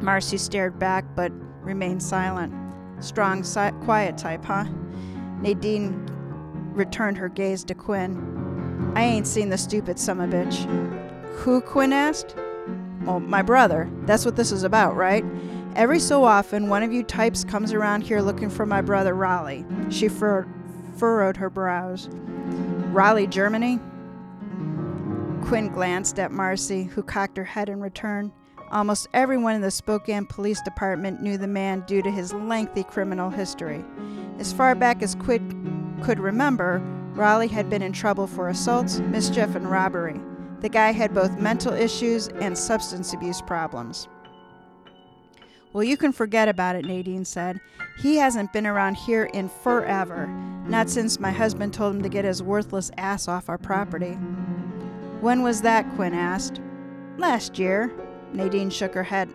[0.00, 1.32] Marcy stared back but
[1.62, 2.52] remained silent.
[3.00, 4.64] Strong, si- quiet type, huh?
[5.40, 6.04] Nadine
[6.72, 8.16] returned her gaze to Quinn.
[8.94, 10.64] I ain't seen the stupid son of a bitch.
[11.36, 11.60] Who?
[11.60, 12.34] Quinn asked.
[13.02, 13.88] Well, my brother.
[14.02, 15.24] That's what this is about, right?
[15.76, 19.64] Every so often, one of you types comes around here looking for my brother Raleigh.
[19.90, 20.48] She fur-
[20.96, 22.08] furrowed her brows.
[22.90, 23.78] Raleigh, Germany?
[25.42, 28.32] Quinn glanced at Marcy, who cocked her head in return.
[28.70, 33.30] Almost everyone in the Spokane Police Department knew the man due to his lengthy criminal
[33.30, 33.84] history.
[34.38, 36.82] As far back as Quinn could remember,
[37.18, 40.20] Raleigh had been in trouble for assaults, mischief, and robbery.
[40.60, 44.06] The guy had both mental issues and substance abuse problems.
[45.72, 47.58] Well, you can forget about it, Nadine said.
[47.98, 50.28] He hasn't been around here in forever.
[50.68, 54.12] Not since my husband told him to get his worthless ass off our property.
[55.20, 55.92] When was that?
[55.96, 56.60] Quinn asked.
[57.16, 57.92] Last year.
[58.32, 59.34] Nadine shook her head,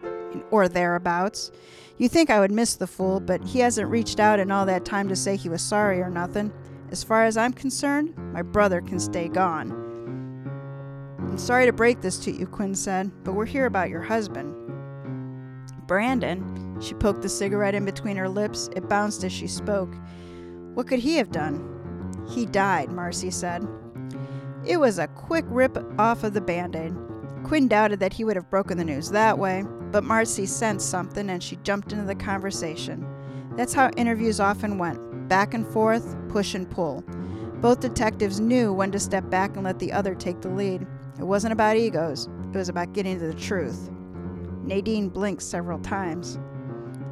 [0.51, 1.51] or thereabouts.
[1.97, 4.85] You think I would miss the fool, but he hasn't reached out in all that
[4.85, 6.53] time to say he was sorry or nothing.
[6.93, 9.71] As far as I'm concerned, my brother can stay gone.
[11.17, 14.53] I'm sorry to break this to you, Quinn said, but we're here about your husband.
[15.87, 18.69] Brandon, she poked the cigarette in between her lips.
[18.75, 19.91] It bounced as she spoke.
[20.75, 22.27] What could he have done?
[22.29, 23.67] He died, Marcy said.
[24.63, 26.93] It was a quick rip off of the band aid.
[27.43, 31.31] Quinn doubted that he would have broken the news that way, but Marcy sensed something
[31.31, 33.03] and she jumped into the conversation.
[33.57, 37.03] That's how interviews often went back and forth, push and pull.
[37.55, 40.85] Both detectives knew when to step back and let the other take the lead.
[41.17, 43.89] It wasn't about egos, it was about getting to the truth.
[44.61, 46.37] Nadine blinked several times.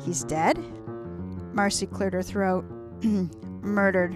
[0.05, 0.63] He's dead?
[1.51, 2.63] Marcy cleared her throat.
[3.63, 4.15] Murdered.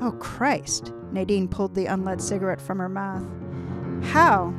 [0.00, 0.92] Oh, Christ.
[1.10, 3.26] Nadine pulled the unlit cigarette from her mouth.
[4.04, 4.54] How?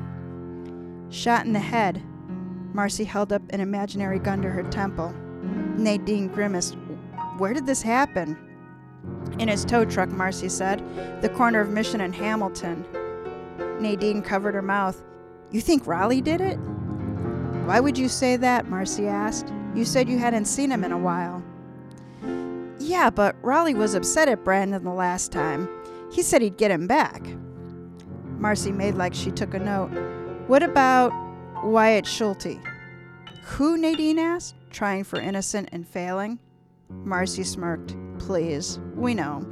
[1.07, 2.03] Shot in the head.
[2.73, 5.13] Marcy held up an imaginary gun to her temple.
[5.77, 6.75] Nadine grimaced.
[7.41, 8.37] Where did this happen?
[9.39, 10.79] In his tow truck, Marcy said.
[11.23, 12.85] The corner of Mission and Hamilton.
[13.79, 15.01] Nadine covered her mouth.
[15.49, 16.57] You think Raleigh did it?
[17.65, 18.67] Why would you say that?
[18.67, 19.51] Marcy asked.
[19.73, 21.43] You said you hadn't seen him in a while.
[22.77, 25.67] Yeah, but Raleigh was upset at Brandon the last time.
[26.11, 27.25] He said he'd get him back.
[28.37, 29.89] Marcy made like she took a note.
[30.45, 31.11] What about
[31.63, 32.59] Wyatt Schulte?
[33.45, 33.77] Who?
[33.77, 36.37] Nadine asked, trying for innocent and failing.
[37.03, 37.95] Marcy smirked.
[38.19, 39.45] Please, we know.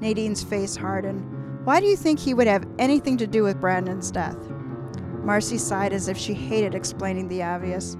[0.00, 1.24] Nadine's face hardened.
[1.64, 4.38] Why do you think he would have anything to do with Brandon's death?
[5.22, 7.96] Marcy sighed as if she hated explaining the obvious.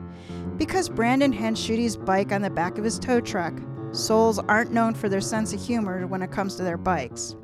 [0.57, 3.55] Because Brandon had Schulte's bike on the back of his tow truck.
[3.93, 7.37] Souls aren't known for their sense of humor when it comes to their bikes.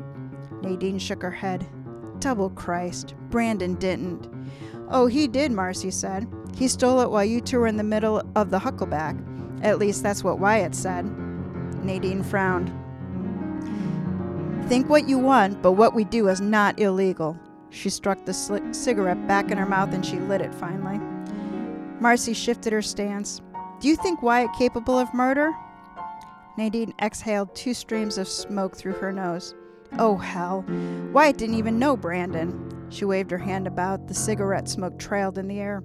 [0.62, 1.66] Nadine shook her head.
[2.18, 4.30] Double Christ, Brandon didn't.
[4.90, 6.26] Oh, he did, Marcy said.
[6.56, 9.18] He stole it while you two were in the middle of the hucklebuck.
[9.62, 11.04] At least that's what Wyatt said.
[11.84, 12.72] Nadine frowned.
[14.68, 17.38] Think what you want, but what we do is not illegal.
[17.70, 18.32] She struck the
[18.72, 21.00] cigarette back in her mouth and she lit it finally.
[22.00, 23.40] Marcy shifted her stance.
[23.80, 25.52] Do you think Wyatt capable of murder?
[26.56, 29.54] Nadine exhaled two streams of smoke through her nose.
[29.98, 30.64] Oh, hell.
[31.12, 32.88] Wyatt didn't even know Brandon.
[32.90, 34.06] She waved her hand about.
[34.08, 35.82] The cigarette smoke trailed in the air.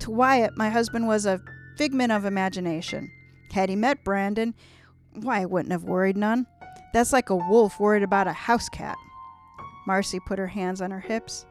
[0.00, 1.40] To Wyatt, my husband was a
[1.82, 3.10] figment of imagination.
[3.50, 4.54] Had he met Brandon,
[5.14, 6.46] why, wouldn't have worried none.
[6.94, 8.96] That's like a wolf worried about a house cat.
[9.84, 11.44] Marcy put her hands on her hips.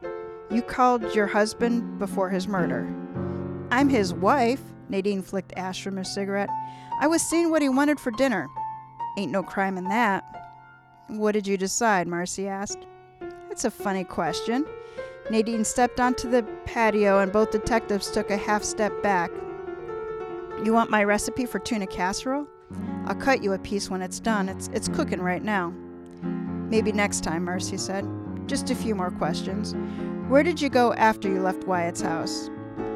[0.50, 2.90] You called your husband before his murder.
[3.70, 4.62] I'm his wife.
[4.88, 6.48] Nadine flicked ash from her cigarette.
[6.98, 8.48] I was seeing what he wanted for dinner.
[9.18, 10.24] Ain't no crime in that.
[11.08, 12.08] What did you decide?
[12.08, 12.86] Marcy asked.
[13.50, 14.64] That's a funny question.
[15.30, 19.30] Nadine stepped onto the patio and both detectives took a half step back.
[20.64, 22.46] You want my recipe for tuna casserole?
[23.06, 24.48] I'll cut you a piece when it's done.
[24.48, 25.74] It's, it's cooking right now.
[26.22, 28.08] Maybe next time, Marcy said.
[28.46, 29.74] Just a few more questions.
[30.28, 32.48] Where did you go after you left Wyatt's house?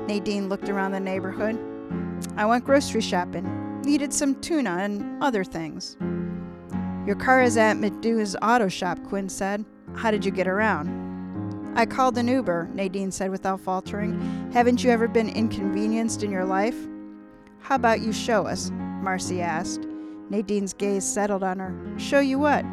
[0.06, 1.58] Nadine looked around the neighborhood.
[2.36, 3.82] I went grocery shopping.
[3.82, 5.96] Needed some tuna and other things.
[7.04, 9.64] Your car is at Medu's auto shop, Quinn said.
[9.96, 11.74] How did you get around?
[11.76, 14.52] I called an Uber, Nadine said without faltering.
[14.52, 16.76] Haven't you ever been inconvenienced in your life?
[17.66, 18.70] How about you show us?
[19.02, 19.88] Marcy asked.
[20.30, 21.74] Nadine's gaze settled on her.
[21.98, 22.64] Show you what?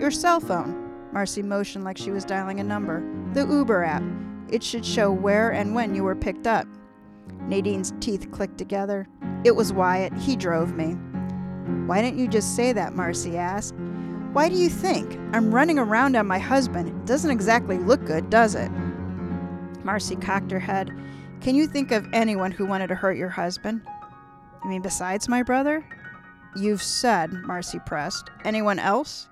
[0.00, 0.90] Your cell phone.
[1.12, 3.04] Marcy motioned like she was dialing a number.
[3.34, 4.02] The Uber app.
[4.48, 6.66] It should show where and when you were picked up.
[7.48, 9.06] Nadine's teeth clicked together.
[9.44, 10.14] It was Wyatt.
[10.14, 10.92] He drove me.
[11.86, 12.94] Why didn't you just say that?
[12.94, 13.74] Marcy asked.
[14.32, 15.18] Why do you think?
[15.34, 16.88] I'm running around on my husband.
[16.88, 18.70] It doesn't exactly look good, does it?
[19.84, 20.98] Marcy cocked her head.
[21.42, 23.82] Can you think of anyone who wanted to hurt your husband?
[24.64, 25.84] You mean besides my brother?
[26.56, 28.30] You've said, Marcy pressed.
[28.44, 29.28] Anyone else?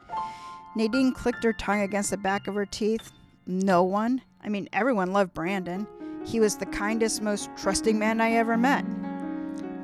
[0.76, 3.12] Nadine clicked her tongue against the back of her teeth.
[3.46, 4.20] No one.
[4.44, 5.86] I mean, everyone loved Brandon.
[6.24, 8.84] He was the kindest, most trusting man I ever met.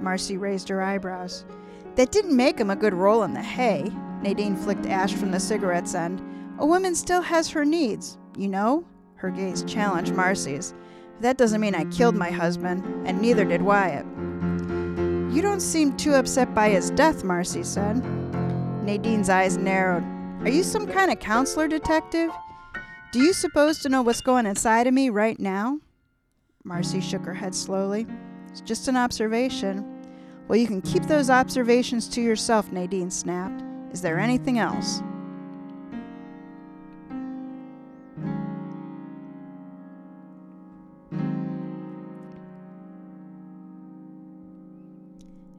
[0.03, 1.45] Marcy raised her eyebrows.
[1.97, 3.91] That didn't make him a good roll in the hay.
[4.23, 6.23] Nadine flicked ash from the cigarette's end.
[6.59, 8.85] A woman still has her needs, you know?
[9.15, 10.75] Her gaze challenged Marcy's.
[11.21, 14.07] That doesn't mean I killed my husband, and neither did Wyatt.
[15.31, 18.03] You don't seem too upset by his death, Marcy said.
[18.83, 20.05] Nadine's eyes narrowed.
[20.41, 22.31] Are you some kind of counselor detective?
[23.13, 25.81] Do you suppose to know what's going inside of me right now?
[26.65, 28.07] Marcy shook her head slowly.
[28.49, 29.85] It's just an observation.
[30.49, 33.63] Well, you can keep those observations to yourself, Nadine snapped.
[33.93, 35.03] Is there anything else?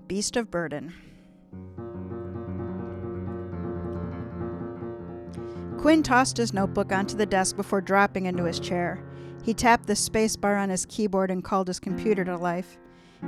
[0.10, 0.92] Beast of Burden.
[5.78, 9.04] Quinn tossed his notebook onto the desk before dropping into his chair.
[9.44, 12.80] He tapped the space bar on his keyboard and called his computer to life.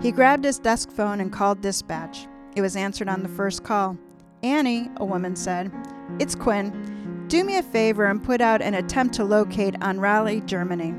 [0.02, 2.26] He grabbed his desk phone and called dispatch.
[2.56, 3.96] It was answered on the first call.
[4.42, 5.72] Annie, a woman said,
[6.18, 7.28] It's Quinn.
[7.28, 10.96] Do me a favor and put out an attempt to locate on Raleigh, Germany.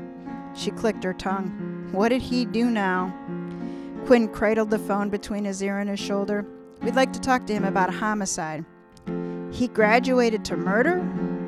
[0.55, 1.89] She clicked her tongue.
[1.91, 3.13] What did he do now?
[4.05, 6.45] Quinn cradled the phone between his ear and his shoulder.
[6.81, 8.65] We'd like to talk to him about a homicide.
[9.51, 10.99] He graduated to murder?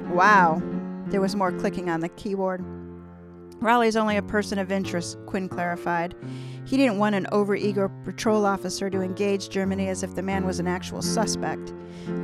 [0.10, 0.62] Wow.
[1.08, 2.64] There was more clicking on the keyboard.
[3.60, 6.16] Raleigh's only a person of interest, Quinn clarified.
[6.66, 10.60] He didn't want an overeager patrol officer to engage Germany as if the man was
[10.60, 11.74] an actual suspect.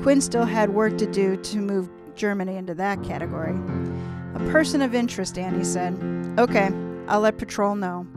[0.01, 3.55] Quinn still had work to do to move Germany into that category.
[4.35, 5.93] A person of interest, Annie said.
[6.37, 6.69] Okay,
[7.07, 8.07] I'll let patrol know.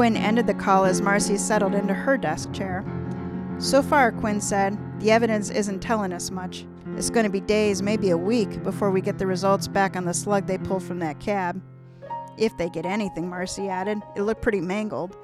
[0.00, 2.82] Quinn ended the call as Marcy settled into her desk chair.
[3.58, 6.64] So far, Quinn said, the evidence isn't telling us much.
[6.96, 10.06] It's going to be days, maybe a week, before we get the results back on
[10.06, 11.60] the slug they pulled from that cab.
[12.38, 13.98] If they get anything, Marcy added.
[14.16, 15.18] It looked pretty mangled.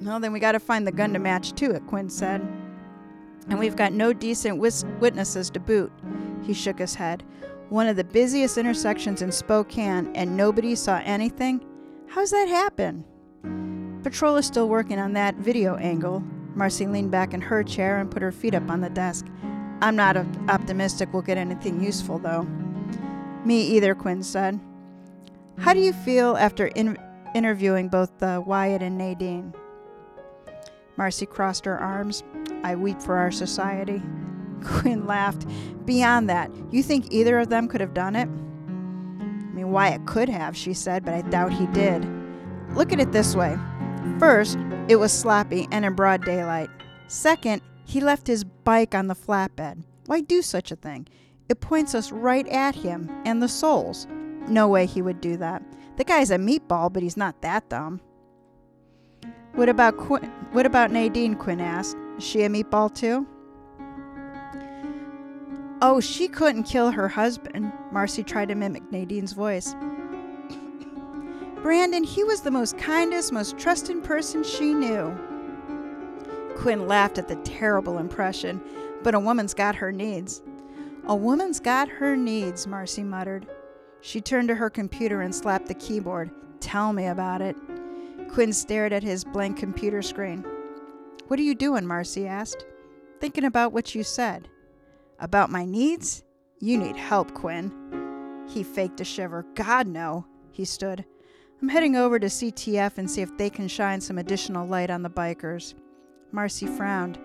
[0.00, 2.40] Well, then we got to find the gun to match to it, Quinn said.
[3.48, 5.92] And we've got no decent wis- witnesses to boot.
[6.42, 7.22] He shook his head.
[7.68, 11.64] One of the busiest intersections in Spokane, and nobody saw anything?
[12.08, 13.04] How's that happen?
[14.02, 16.22] Patrol is still working on that video angle.
[16.54, 19.26] Marcy leaned back in her chair and put her feet up on the desk.
[19.80, 20.16] I'm not
[20.48, 22.46] optimistic we'll get anything useful, though.
[23.44, 24.60] Me either, Quinn said.
[25.58, 26.98] How do you feel after in-
[27.34, 29.54] interviewing both uh, Wyatt and Nadine?
[30.96, 32.22] Marcy crossed her arms.
[32.62, 34.02] I weep for our society.
[34.64, 35.46] Quinn laughed.
[35.84, 38.28] Beyond that, you think either of them could have done it?
[38.28, 42.06] I mean, Wyatt could have, she said, but I doubt he did.
[42.74, 43.58] Look at it this way
[44.18, 44.58] First,
[44.88, 46.70] it was sloppy and in broad daylight.
[47.08, 49.82] Second, he left his bike on the flatbed.
[50.06, 51.06] Why do such a thing?
[51.48, 54.06] It points us right at him and the souls.
[54.48, 55.62] No way he would do that.
[55.96, 58.00] The guy's a meatball, but he's not that dumb.
[59.54, 61.36] What about Qu- what about Nadine?
[61.36, 61.96] Quinn asked.
[62.18, 63.26] Is she a meatball too?
[65.80, 67.72] Oh, she couldn't kill her husband.
[67.92, 69.74] Marcy tried to mimic Nadine's voice.
[71.64, 75.16] Brandon, he was the most kindest, most trusting person she knew.
[76.58, 78.60] Quinn laughed at the terrible impression,
[79.02, 80.42] but a woman's got her needs.
[81.06, 83.46] A woman's got her needs, Marcy muttered.
[84.02, 86.30] She turned to her computer and slapped the keyboard.
[86.60, 87.56] Tell me about it.
[88.28, 90.44] Quinn stared at his blank computer screen.
[91.28, 91.86] What are you doing?
[91.86, 92.66] Marcy asked.
[93.20, 94.50] Thinking about what you said.
[95.18, 96.24] About my needs?
[96.60, 97.72] You need help, Quinn.
[98.50, 99.46] He faked a shiver.
[99.54, 100.26] God, no.
[100.52, 101.06] He stood.
[101.64, 105.02] I'm heading over to CTF and see if they can shine some additional light on
[105.02, 105.72] the bikers.
[106.30, 107.18] Marcy frowned.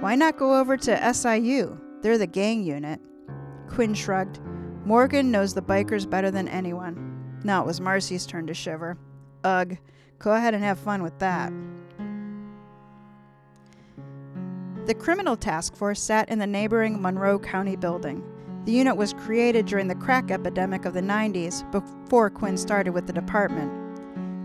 [0.00, 1.78] Why not go over to SIU?
[2.02, 3.00] They're the gang unit.
[3.68, 4.40] Quinn shrugged.
[4.84, 7.38] Morgan knows the bikers better than anyone.
[7.44, 8.98] Now it was Marcy's turn to shiver.
[9.44, 9.78] Ugh.
[10.18, 11.52] Go ahead and have fun with that.
[14.86, 18.24] The Criminal Task Force sat in the neighboring Monroe County building.
[18.68, 23.06] The unit was created during the crack epidemic of the 90s before Quinn started with
[23.06, 23.72] the department.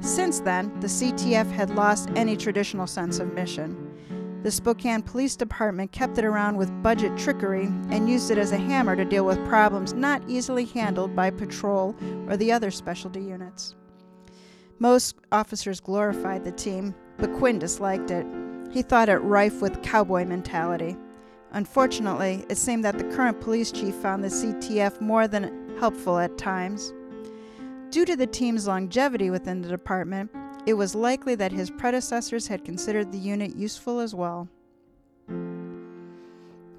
[0.01, 4.39] Since then, the CTF had lost any traditional sense of mission.
[4.41, 8.57] The Spokane Police Department kept it around with budget trickery and used it as a
[8.57, 11.93] hammer to deal with problems not easily handled by patrol
[12.29, 13.75] or the other specialty units.
[14.79, 18.25] Most officers glorified the team, but Quinn disliked it.
[18.71, 20.95] He thought it rife with cowboy mentality.
[21.53, 26.37] Unfortunately, it seemed that the current police chief found the CTF more than helpful at
[26.37, 26.93] times.
[27.91, 30.31] Due to the team's longevity within the department,
[30.65, 34.47] it was likely that his predecessors had considered the unit useful as well.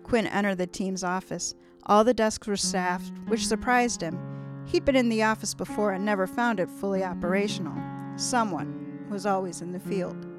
[0.03, 1.55] Quinn entered the team's office.
[1.87, 4.19] All the desks were staffed, which surprised him.
[4.67, 7.77] He'd been in the office before and never found it fully operational.
[8.17, 10.34] Someone was always in the field.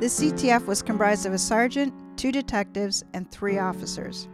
[0.00, 4.28] The CTF was comprised of a sergeant, two detectives, and three officers.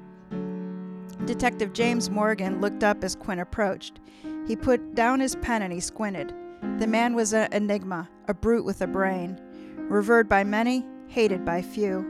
[1.25, 4.01] Detective James Morgan looked up as Quinn approached.
[4.49, 6.35] He put down his pen and he squinted.
[6.79, 9.41] The man was an enigma, a brute with a brain.
[9.77, 12.05] Revered by many, hated by few.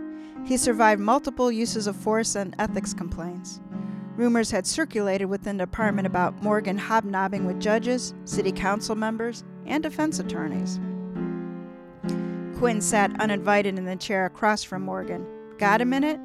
[0.47, 3.61] He survived multiple uses of force and ethics complaints.
[4.17, 9.83] Rumors had circulated within the department about Morgan hobnobbing with judges, city council members, and
[9.83, 10.81] defense attorneys.
[12.63, 15.27] Quinn sat uninvited in the chair across from Morgan.
[15.59, 16.21] Got a minute?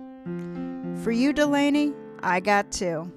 [1.03, 3.11] For you, Delaney, I got two.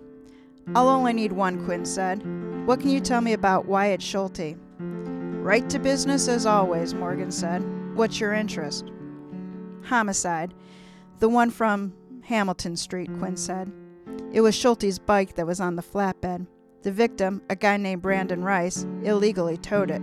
[0.75, 2.23] I'll only need one, Quinn said.
[2.67, 4.57] What can you tell me about Wyatt Schulte?
[4.79, 7.63] Right to business as always, Morgan said.
[7.95, 8.91] What's your interest?
[9.83, 10.55] Homicide.
[11.19, 11.93] The one from
[12.23, 13.71] Hamilton Street, Quinn said.
[14.33, 16.47] It was Schulte's bike that was on the flatbed.
[16.81, 20.01] The victim, a guy named Brandon Rice, illegally towed it.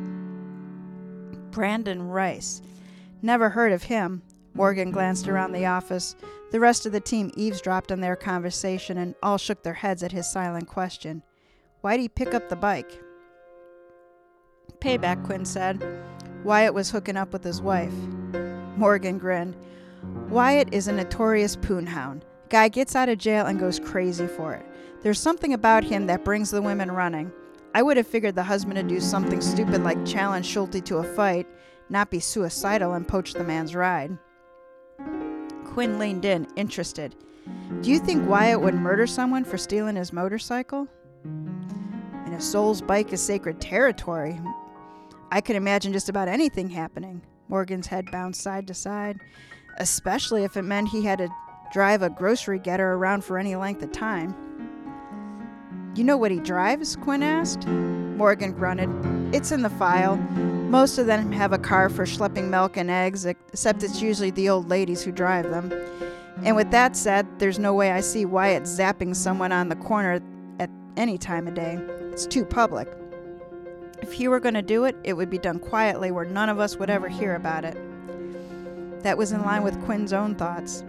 [1.49, 2.61] Brandon Rice.
[3.21, 4.21] Never heard of him.
[4.53, 6.15] Morgan glanced around the office.
[6.51, 10.11] The rest of the team eavesdropped on their conversation and all shook their heads at
[10.11, 11.23] his silent question.
[11.81, 13.01] Why'd he pick up the bike?
[14.79, 15.83] Payback, Quinn said.
[16.43, 17.93] Wyatt was hooking up with his wife.
[18.77, 19.55] Morgan grinned.
[20.29, 22.21] Wyatt is a notorious poonhound.
[22.49, 24.65] Guy gets out of jail and goes crazy for it.
[25.01, 27.31] There's something about him that brings the women running.
[27.73, 31.03] I would have figured the husband would do something stupid like challenge Schulte to a
[31.03, 31.47] fight,
[31.89, 34.17] not be suicidal and poach the man's ride.
[35.65, 37.15] Quinn leaned in, interested.
[37.81, 40.87] Do you think Wyatt would murder someone for stealing his motorcycle?
[41.23, 44.39] And if Soul's bike is sacred territory,
[45.31, 47.21] I could imagine just about anything happening.
[47.47, 49.19] Morgan's head bounced side to side,
[49.77, 51.29] especially if it meant he had to
[51.71, 54.35] drive a grocery getter around for any length of time.
[55.95, 56.95] You know what he drives?
[56.95, 57.67] Quinn asked.
[57.67, 58.89] Morgan grunted.
[59.33, 60.15] It's in the file.
[60.67, 64.49] Most of them have a car for schlepping milk and eggs, except it's usually the
[64.49, 65.71] old ladies who drive them.
[66.43, 70.21] And with that said, there's no way I see Wyatt zapping someone on the corner
[70.59, 71.79] at any time of day.
[72.11, 72.89] It's too public.
[74.01, 76.59] If he were going to do it, it would be done quietly where none of
[76.59, 77.77] us would ever hear about it.
[79.03, 80.83] That was in line with Quinn's own thoughts.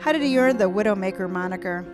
[0.00, 1.86] How did he earn the Widowmaker moniker?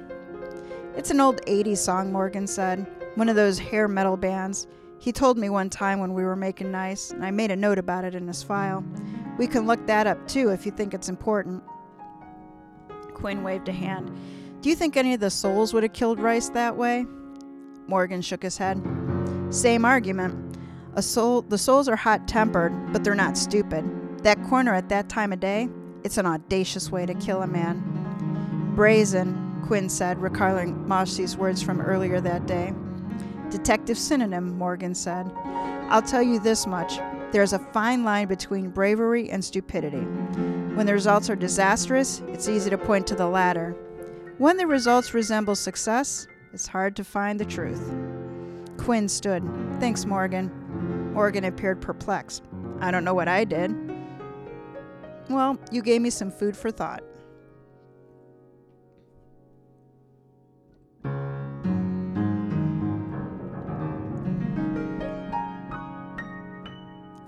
[0.96, 2.86] It's an old 80s song, Morgan said.
[3.16, 4.66] One of those hair metal bands.
[4.98, 7.78] He told me one time when we were making nice, and I made a note
[7.78, 8.84] about it in his file.
[9.38, 11.62] We can look that up too if you think it's important.
[13.14, 14.10] Quinn waved a hand.
[14.60, 17.06] Do you think any of the souls would have killed Rice that way?
[17.86, 18.82] Morgan shook his head.
[19.50, 20.58] Same argument.
[20.94, 23.84] A soul, the souls are hot tempered, but they're not stupid.
[24.24, 25.68] That corner at that time of day,
[26.02, 28.72] it's an audacious way to kill a man.
[28.74, 32.72] Brazen, Quinn said, recalling Marcy's words from earlier that day.
[33.50, 35.30] Detective synonym, Morgan said.
[35.90, 36.98] I'll tell you this much
[37.30, 39.98] there's a fine line between bravery and stupidity.
[39.98, 43.76] When the results are disastrous, it's easy to point to the latter.
[44.38, 47.92] When the results resemble success, it's hard to find the truth.
[48.78, 49.42] Quinn stood.
[49.80, 51.12] Thanks, Morgan.
[51.12, 52.44] Morgan appeared perplexed.
[52.80, 53.74] I don't know what I did.
[55.28, 57.02] Well, you gave me some food for thought.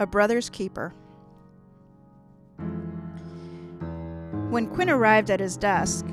[0.01, 0.95] A Brother's Keeper.
[4.49, 6.07] When Quinn arrived at his desk,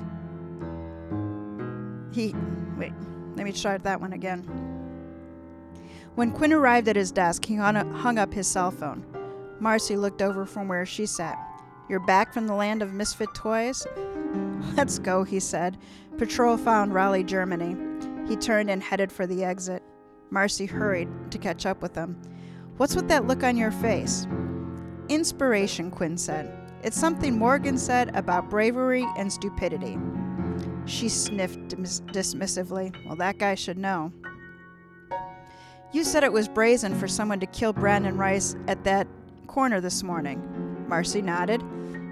[2.12, 2.36] He.
[2.78, 2.92] Wait,
[3.36, 4.44] let me try that one again.
[6.16, 9.06] When Quinn arrived at his desk, he hung up his cell phone.
[9.62, 11.40] Marcy looked over from where she sat.
[11.88, 13.88] You're back from the land of misfit toys?
[14.76, 15.78] Let's go, he said.
[16.18, 17.78] Patrol found Raleigh, Germany.
[18.28, 19.82] He turned and headed for the exit.
[20.30, 22.22] Marcy hurried to catch up with him.
[22.78, 24.28] What's with that look on your face?
[25.10, 26.54] Inspiration, Quinn said.
[26.84, 29.98] It's something Morgan said about bravery and stupidity.
[30.86, 32.94] She sniffed dis- dismissively.
[33.06, 34.12] Well, that guy should know.
[35.92, 39.08] You said it was brazen for someone to kill Brandon Rice at that
[39.48, 40.86] corner this morning.
[40.88, 41.64] Marcy nodded.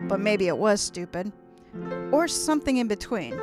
[0.08, 1.32] But maybe it was stupid.
[2.12, 3.38] Or something in between.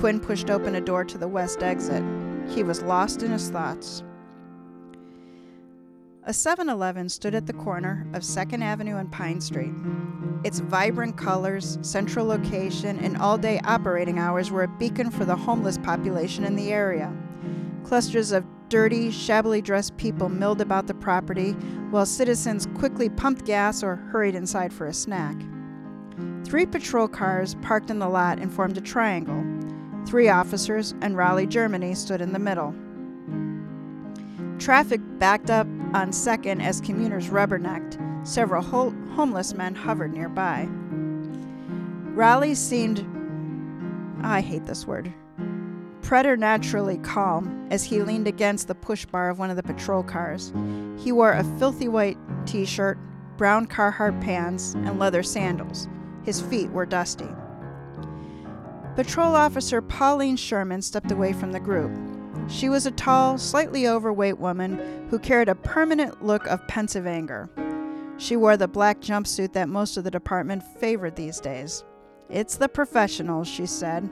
[0.00, 2.02] Quinn pushed open a door to the west exit.
[2.48, 4.02] He was lost in his thoughts.
[6.28, 9.72] A 7 Eleven stood at the corner of 2nd Avenue and Pine Street.
[10.42, 15.36] Its vibrant colors, central location, and all day operating hours were a beacon for the
[15.36, 17.14] homeless population in the area.
[17.84, 21.52] Clusters of dirty, shabbily dressed people milled about the property,
[21.92, 25.36] while citizens quickly pumped gas or hurried inside for a snack.
[26.44, 29.44] Three patrol cars parked in the lot and formed a triangle.
[30.08, 32.74] Three officers and Raleigh, Germany stood in the middle.
[34.58, 38.26] Traffic backed up on second as commuters rubbernecked.
[38.26, 40.68] Several ho- homeless men hovered nearby.
[42.14, 43.06] Raleigh seemed,
[44.22, 45.12] I hate this word,
[46.02, 50.52] preternaturally calm as he leaned against the push bar of one of the patrol cars.
[50.98, 52.98] He wore a filthy white t shirt,
[53.36, 55.88] brown Carhartt pants, and leather sandals.
[56.24, 57.28] His feet were dusty.
[58.96, 61.92] Patrol Officer Pauline Sherman stepped away from the group.
[62.48, 67.48] She was a tall, slightly overweight woman who carried a permanent look of pensive anger.
[68.18, 71.84] She wore the black jumpsuit that most of the department favored these days.
[72.30, 74.08] It's the professionals, she said.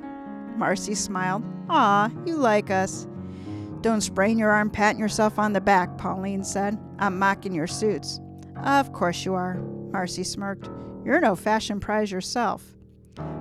[0.56, 1.42] Marcy smiled.
[1.68, 3.06] Ah, you like us.
[3.80, 6.78] Don't sprain your arm patting yourself on the back, Pauline said.
[6.98, 8.20] I'm mocking your suits.
[8.62, 9.54] Of course you are,
[9.90, 10.68] Marcy smirked.
[11.04, 12.64] You're no fashion prize yourself.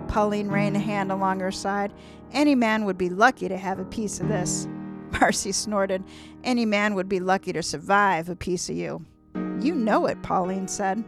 [0.08, 1.94] Pauline ran a hand along her side.
[2.32, 4.68] Any man would be lucky to have a piece of this.
[5.22, 6.04] Marcy snorted.
[6.44, 9.06] Any man would be lucky to survive a piece of you.
[9.60, 11.04] You know it, Pauline said.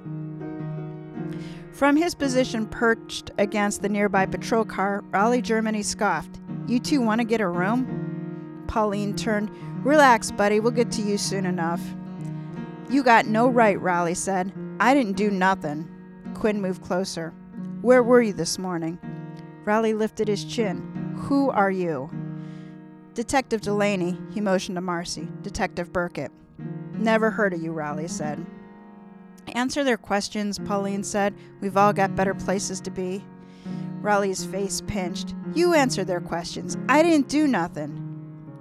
[1.71, 6.39] From his position perched against the nearby patrol car, Raleigh Germany scoffed.
[6.67, 8.63] You two want to get a room?
[8.67, 9.51] Pauline turned.
[9.85, 11.81] Relax, buddy, we'll get to you soon enough.
[12.89, 14.53] You got no right, Raleigh said.
[14.79, 15.89] I didn't do nothing.
[16.33, 17.33] Quinn moved closer.
[17.81, 18.97] Where were you this morning?
[19.65, 21.13] Raleigh lifted his chin.
[21.17, 22.09] Who are you?
[23.15, 25.29] Detective Delaney, he motioned to Marcy.
[25.41, 26.33] Detective Burkett.
[26.91, 28.45] Never heard of you, Raleigh said.
[29.53, 31.33] Answer their questions, Pauline said.
[31.61, 33.23] We've all got better places to be.
[34.01, 35.33] Raleigh's face pinched.
[35.53, 36.75] You answer their questions.
[36.89, 37.91] I didn't do nothing.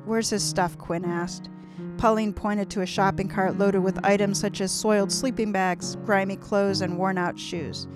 [0.04, 0.78] Where's his stuff?
[0.78, 1.50] Quinn asked.
[1.98, 6.36] Pauline pointed to a shopping cart loaded with items such as soiled sleeping bags, grimy
[6.36, 7.88] clothes, and worn out shoes.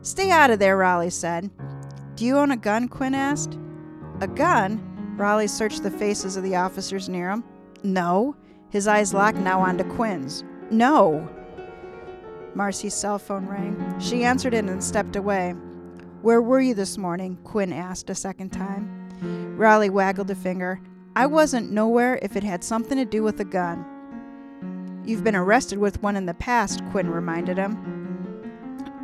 [0.00, 1.50] Stay out of there, Raleigh said.
[2.14, 2.88] Do you own a gun?
[2.88, 3.58] Quinn asked.
[4.22, 4.95] A gun?
[5.16, 7.44] Raleigh searched the faces of the officers near him.
[7.82, 8.36] No.
[8.68, 10.44] His eyes locked now onto Quinn's.
[10.70, 11.28] No.
[12.54, 13.98] Marcy's cell phone rang.
[13.98, 15.54] She answered it and stepped away.
[16.22, 17.38] Where were you this morning?
[17.44, 19.56] Quinn asked a second time.
[19.56, 20.80] Raleigh waggled a finger.
[21.14, 23.84] I wasn't nowhere if it had something to do with a gun.
[25.06, 27.78] You've been arrested with one in the past, Quinn reminded him.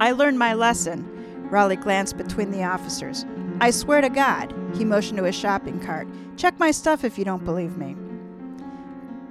[0.01, 1.09] I learned my lesson.
[1.49, 3.25] Raleigh glanced between the officers.
[3.63, 6.09] I swear to God, he motioned to his shopping cart.
[6.37, 7.95] Check my stuff if you don't believe me.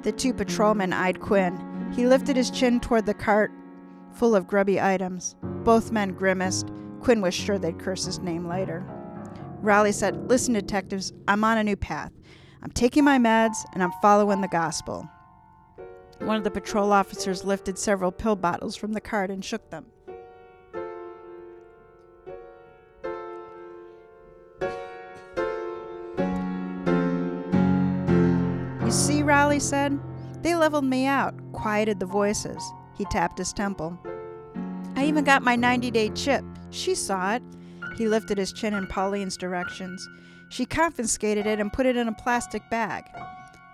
[0.03, 1.91] The two patrolmen eyed Quinn.
[1.93, 3.51] He lifted his chin toward the cart
[4.13, 5.35] full of grubby items.
[5.43, 6.69] Both men grimaced.
[7.01, 8.85] Quinn was sure they'd curse his name later.
[9.59, 12.13] Raleigh said, Listen, detectives, I'm on a new path.
[12.63, 15.09] I'm taking my meds and I'm following the gospel.
[16.19, 19.87] One of the patrol officers lifted several pill bottles from the cart and shook them.
[28.91, 29.97] You see, Raleigh said,
[30.41, 32.61] they leveled me out, quieted the voices.
[32.97, 33.97] He tapped his temple.
[34.97, 36.43] I even got my 90 day chip.
[36.71, 37.43] She saw it.
[37.97, 40.05] He lifted his chin in Pauline's directions.
[40.49, 43.05] She confiscated it and put it in a plastic bag.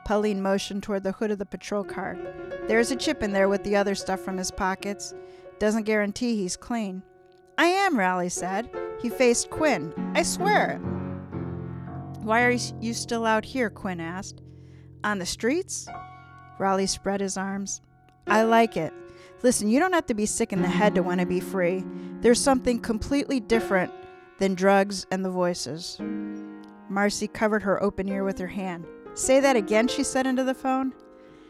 [0.05, 2.15] Pauline motioned toward the hood of the patrol car.
[2.67, 5.15] There's a chip in there with the other stuff from his pockets.
[5.57, 7.01] Doesn't guarantee he's clean.
[7.57, 8.69] I am, Raleigh said.
[9.01, 9.95] He faced Quinn.
[10.13, 12.21] I swear it.
[12.21, 13.71] Why are you still out here?
[13.71, 14.43] Quinn asked.
[15.03, 15.87] On the streets?
[16.59, 17.81] Raleigh spread his arms.
[18.25, 18.93] I like it.
[19.43, 21.83] Listen, you don't have to be sick in the head to want to be free.
[22.21, 23.93] There's something completely different
[24.39, 25.99] than drugs and the voices.
[26.89, 28.85] Marcy covered her open ear with her hand.
[29.13, 30.93] Say that again, she said into the phone.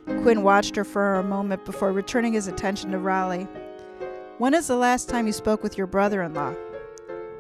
[0.06, 3.48] Quinn watched her for a moment before returning his attention to Raleigh.
[4.38, 6.54] When is the last time you spoke with your brother in law?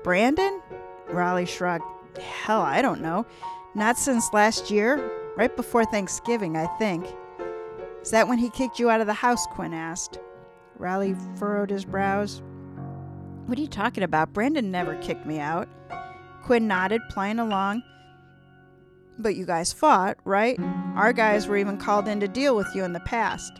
[0.03, 0.61] Brandon?
[1.09, 1.85] Raleigh shrugged.
[2.19, 3.25] Hell, I don't know.
[3.75, 7.05] Not since last year, right before Thanksgiving, I think.
[8.01, 9.45] Is that when he kicked you out of the house?
[9.47, 10.19] Quinn asked.
[10.77, 12.41] Raleigh furrowed his brows.
[13.45, 14.33] What are you talking about?
[14.33, 15.69] Brandon never kicked me out.
[16.43, 17.83] Quinn nodded, playing along.
[19.19, 20.59] But you guys fought, right?
[20.95, 23.53] Our guys were even called in to deal with you in the past.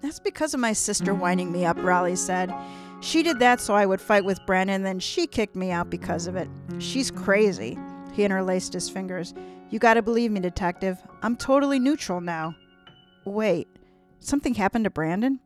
[0.00, 2.54] That's because of my sister winding me up, Raleigh said.
[3.00, 6.26] She did that so I would fight with Brandon, then she kicked me out because
[6.26, 6.48] of it.
[6.78, 7.78] She's crazy.
[8.12, 9.34] He interlaced his fingers.
[9.70, 10.98] You gotta believe me, detective.
[11.22, 12.54] I'm totally neutral now.
[13.24, 13.68] Wait,
[14.18, 15.40] something happened to Brandon?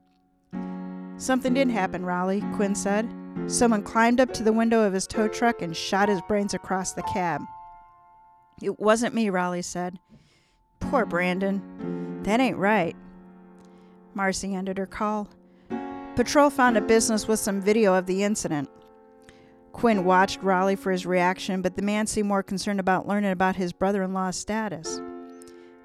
[1.17, 3.13] Something didn't happen, Raleigh, Quinn said.
[3.47, 6.93] Someone climbed up to the window of his tow truck and shot his brains across
[6.93, 7.43] the cab.
[8.61, 9.99] It wasn't me, Raleigh said.
[10.79, 12.21] Poor Brandon.
[12.23, 12.95] That ain't right.
[14.15, 15.29] Marcy ended her call.
[16.15, 18.69] Patrol found a business with some video of the incident.
[19.73, 23.57] Quinn watched Raleigh for his reaction, but the man seemed more concerned about learning about
[23.57, 25.01] his brother in law's status.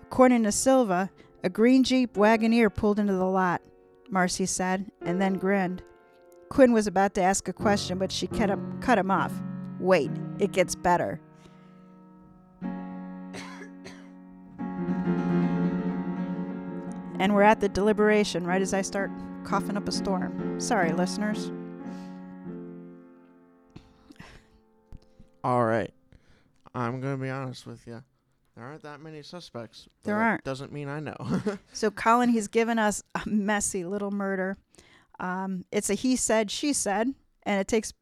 [0.03, 1.09] According to Silva,
[1.43, 3.61] a green Jeep Wagoneer pulled into the lot,
[4.09, 5.83] Marcy said, and then grinned.
[6.49, 9.33] Quinn was about to ask a question, but she cut him, cut him off.
[9.79, 11.19] Wait, it gets better.
[17.19, 19.11] and we're at the deliberation right as I start
[19.43, 20.59] coughing up a storm.
[20.59, 21.51] Sorry, listeners.
[25.47, 25.93] All right.
[26.75, 28.03] I'm going to be honest with you.
[28.53, 29.87] There aren't that many suspects.
[30.03, 30.43] There aren't.
[30.43, 31.15] Doesn't mean I know.
[31.71, 34.57] So, Colin, he's given us a messy little murder.
[35.21, 37.93] Um, it's a he said, she said, and it takes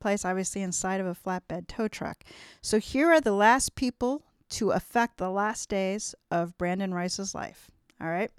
[0.00, 2.24] place obviously inside of a flatbed tow truck.
[2.62, 7.70] So, here are the last people to affect the last days of Brandon Rice's life.
[8.00, 8.30] All right.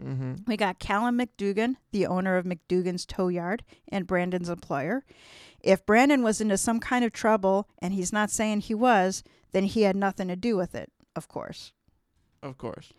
[0.00, 0.34] Mm-hmm.
[0.46, 5.04] We got Callum McDougan, the owner of McDougan's Tow Yard and Brandon's employer.
[5.60, 9.22] If Brandon was into some kind of trouble, and he's not saying he was,
[9.52, 11.72] then he had nothing to do with it, of course.
[12.42, 12.92] Of course.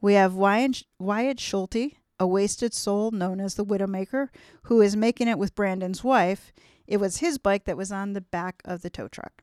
[0.00, 4.28] We have Wyatt, Wyatt Schulte, a wasted soul known as the Widowmaker,
[4.62, 6.52] who is making it with Brandon's wife.
[6.86, 9.42] It was his bike that was on the back of the tow truck.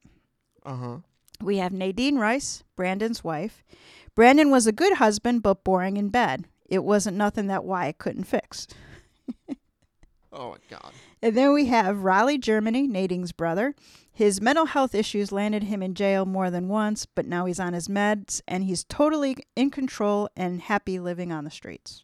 [0.66, 0.98] Uh huh.
[1.42, 3.64] We have Nadine Rice, Brandon's wife.
[4.16, 6.46] Brandon was a good husband, but boring in bed.
[6.66, 8.68] It wasn't nothing that Wyatt couldn't fix.
[10.38, 10.92] Oh my God.
[11.22, 13.74] And then we have Raleigh Germany, Nadine's brother.
[14.12, 17.74] His mental health issues landed him in jail more than once, but now he's on
[17.74, 22.04] his meds and he's totally in control and happy living on the streets.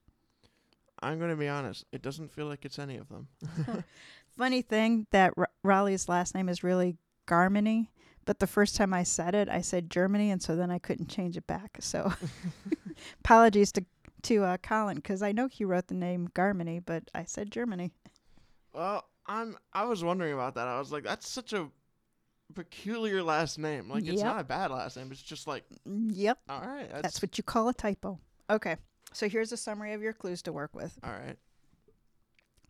[1.02, 1.86] I'm going to be honest.
[1.92, 3.28] It doesn't feel like it's any of them.
[4.38, 6.96] Funny thing that R- Raleigh's last name is really
[7.28, 7.88] Garmany,
[8.26, 11.10] but the first time I said it, I said Germany, and so then I couldn't
[11.10, 11.78] change it back.
[11.82, 12.14] So
[13.20, 13.86] apologies to
[14.24, 17.92] to uh, Colin because I know he wrote the name Garmany, but I said Germany.
[18.74, 19.58] Well, I'm.
[19.74, 20.68] I was wondering about that.
[20.68, 21.68] I was like, that's such a
[22.54, 23.90] peculiar last name.
[23.90, 24.26] Like, it's Yep.
[24.26, 25.10] not a bad last name.
[25.12, 28.20] It's just like, Yep, all right, that's, that's what you call a typo.
[28.50, 28.76] Okay,
[29.14, 30.98] so here's a summary of your clues to work with.
[31.04, 31.38] all right.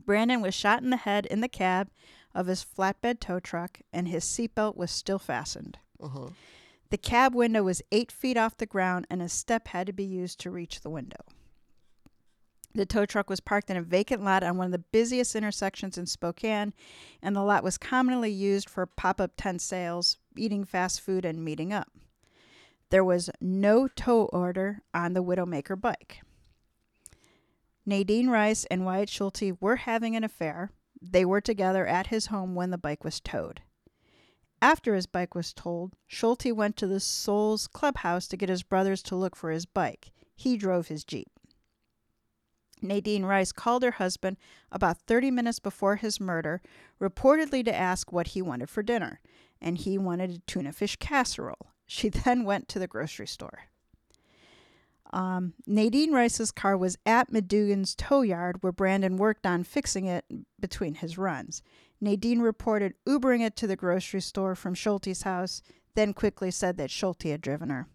[0.04, 1.90] Brandon was shot in the head in the cab
[2.34, 5.78] of his flatbed tow truck, and his seatbelt was still fastened.
[6.02, 6.28] Uh huh.
[6.90, 10.04] The cab window was eight feet off the ground, and a step had to be
[10.04, 11.24] used to reach the window.
[12.74, 15.98] The tow truck was parked in a vacant lot on one of the busiest intersections
[15.98, 16.74] in Spokane,
[17.22, 21.44] and the lot was commonly used for pop up tent sales, eating fast food, and
[21.44, 21.90] meeting up.
[22.90, 26.22] There was no tow order on the Widowmaker bike.
[27.86, 30.72] Nadine Rice and Wyatt Schulte were having an affair.
[31.02, 33.62] They were together at his home when the bike was towed.
[34.62, 39.02] After his bike was towed, Schulte went to the Souls clubhouse to get his brothers
[39.04, 40.12] to look for his bike.
[40.36, 41.32] He drove his Jeep.
[42.82, 44.38] Nadine Rice called her husband
[44.72, 46.62] about 30 minutes before his murder,
[47.00, 49.20] reportedly to ask what he wanted for dinner,
[49.62, 51.68] and he wanted a tuna fish casserole.
[51.86, 53.66] She then went to the grocery store.
[55.14, 60.24] Um, Nadine Rice's car was at McDougan's tow yard where Brandon worked on fixing it
[60.60, 61.62] between his runs.
[62.00, 65.62] Nadine reported Ubering it to the grocery store from Schulte's house,
[65.96, 67.88] then quickly said that Schulte had driven her.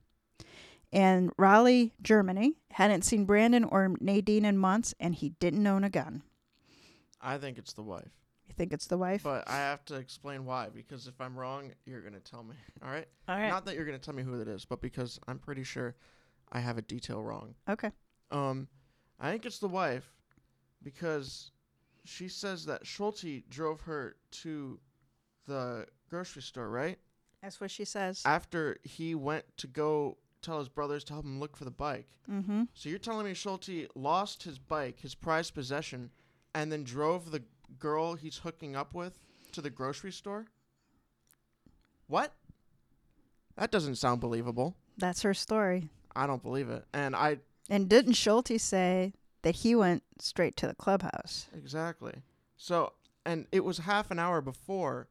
[0.92, 5.90] And Raleigh, Germany, hadn't seen Brandon or Nadine in months, and he didn't own a
[5.90, 6.22] gun.
[7.20, 8.10] I think it's the wife,
[8.46, 9.22] You think it's the wife?
[9.24, 10.68] but I have to explain why.
[10.68, 12.54] Because if I'm wrong, you're gonna tell me.
[12.84, 13.06] All right.
[13.28, 13.48] All right.
[13.48, 15.96] Not that you're gonna tell me who it is, but because I'm pretty sure
[16.52, 17.54] I have a detail wrong.
[17.68, 17.90] okay.
[18.30, 18.68] Um,
[19.18, 20.12] I think it's the wife
[20.82, 21.50] because
[22.04, 24.78] she says that Schulte drove her to
[25.46, 26.98] the grocery store, right?
[27.42, 28.22] That's what she says.
[28.24, 32.06] after he went to go tell his brothers to help him look for the bike.
[32.30, 32.64] mm-hmm.
[32.74, 36.10] So you're telling me Schulte lost his bike, his prized possession,
[36.54, 37.42] and then drove the
[37.78, 39.18] girl he's hooking up with
[39.52, 40.46] to the grocery store?
[42.06, 42.34] What?
[43.56, 44.76] That doesn't sound believable.
[44.98, 45.88] That's her story.
[46.14, 46.84] I don't believe it.
[46.92, 49.12] And I And didn't Schulte say
[49.42, 51.46] that he went straight to the clubhouse?
[51.56, 52.14] exactly.
[52.56, 52.92] So
[53.24, 55.08] and it was half an hour before.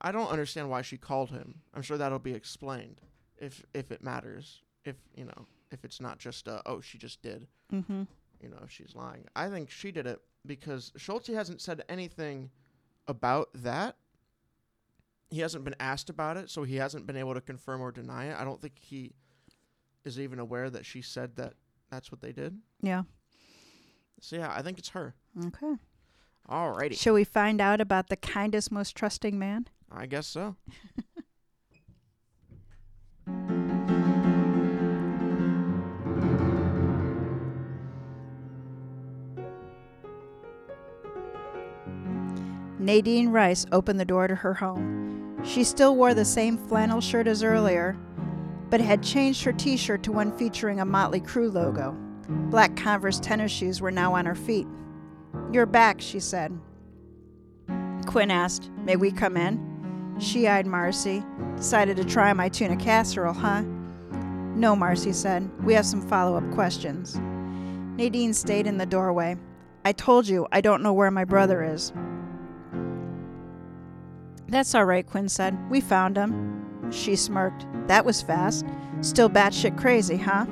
[0.00, 1.60] I don't understand why she called him.
[1.74, 3.00] I'm sure that'll be explained
[3.40, 4.62] if if it matters.
[4.84, 7.46] If, you know, if it's not just uh, oh, she just did.
[7.72, 8.02] Mm-hmm.
[8.42, 9.24] you know, if she's lying.
[9.36, 12.50] I think she did it because Schulte hasn't said anything
[13.06, 13.96] about that.
[15.30, 18.26] He hasn't been asked about it, so he hasn't been able to confirm or deny
[18.26, 18.36] it.
[18.38, 19.12] I don't think he
[20.04, 21.54] is even aware that she said that
[21.90, 22.58] that's what they did.
[22.82, 23.02] Yeah.
[24.20, 25.14] So yeah, I think it's her.
[25.46, 25.76] Okay.
[26.48, 26.98] Alrighty.
[26.98, 29.68] Shall we find out about the kindest, most trusting man?
[29.90, 30.56] I guess so.
[42.80, 45.38] Nadine Rice opened the door to her home.
[45.44, 47.94] She still wore the same flannel shirt as earlier,
[48.70, 51.94] but had changed her t shirt to one featuring a Motley Crue logo.
[52.48, 54.66] Black Converse tennis shoes were now on her feet.
[55.52, 56.58] You're back, she said.
[58.06, 60.16] Quinn asked, May we come in?
[60.18, 61.22] She eyed Marcy.
[61.56, 63.62] Decided to try my tuna casserole, huh?
[64.54, 65.50] No, Marcy said.
[65.64, 67.20] We have some follow up questions.
[67.96, 69.36] Nadine stayed in the doorway.
[69.84, 71.92] I told you, I don't know where my brother is.
[74.50, 75.56] That's all right, Quinn said.
[75.70, 76.90] We found him.
[76.90, 77.66] She smirked.
[77.86, 78.66] That was fast.
[79.00, 80.46] Still batshit crazy, huh?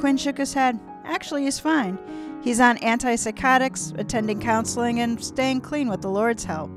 [0.00, 0.80] Quinn shook his head.
[1.04, 1.98] Actually, he's fine.
[2.42, 6.70] He's on antipsychotics, attending counseling, and staying clean with the Lord's help.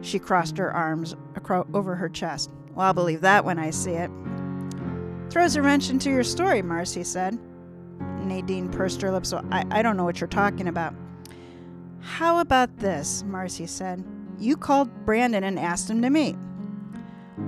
[0.00, 1.14] She crossed her arms
[1.74, 2.50] over her chest.
[2.74, 4.10] Well, I'll believe that when I see it.
[5.28, 7.38] Throws a wrench into your story, Marcy said.
[8.24, 9.32] Nadine pursed her lips.
[9.32, 10.94] I, I don't know what you're talking about.
[12.00, 13.22] How about this?
[13.26, 14.02] Marcy said.
[14.40, 16.34] You called Brandon and asked him to meet.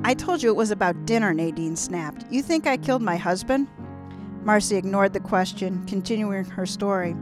[0.05, 2.26] I told you it was about dinner, Nadine snapped.
[2.30, 3.66] You think I killed my husband?
[4.45, 7.16] Marcy ignored the question, continuing her story.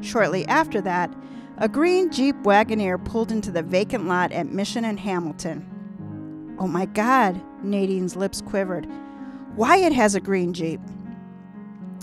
[0.00, 1.12] Shortly after that,
[1.58, 6.56] a green Jeep Wagoneer pulled into the vacant lot at Mission and Hamilton.
[6.60, 8.86] Oh my God, Nadine's lips quivered.
[9.56, 10.80] Wyatt has a green Jeep.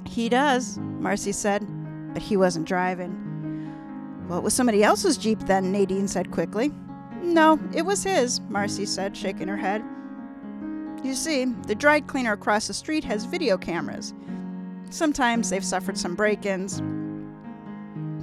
[0.05, 1.65] He does, Marcy said,
[2.13, 3.19] but he wasn't driving.
[4.27, 6.71] Well, it was somebody else's Jeep then, Nadine said quickly.
[7.23, 9.81] No, it was his, Marcy said, shaking her head.
[11.03, 14.13] You see, the dry cleaner across the street has video cameras.
[14.89, 16.81] Sometimes they've suffered some break ins.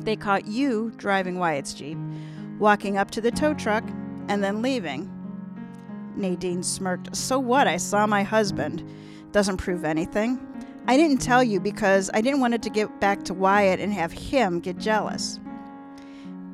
[0.04, 1.98] They caught you driving Wyatt's Jeep,
[2.58, 3.84] walking up to the tow truck,
[4.28, 5.10] and then leaving.
[6.14, 7.16] Nadine smirked.
[7.16, 7.66] So what?
[7.66, 8.84] I saw my husband.
[9.32, 10.38] Doesn't prove anything.
[10.86, 13.92] I didn't tell you because I didn't want it to get back to Wyatt and
[13.92, 15.40] have him get jealous.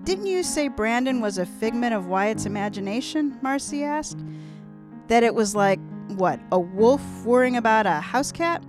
[0.06, 3.36] Didn't you say Brandon was a figment of Wyatt's imagination?
[3.42, 4.20] Marcy asked.
[5.08, 5.80] That it was like,
[6.10, 8.62] what, a wolf worrying about a house cat?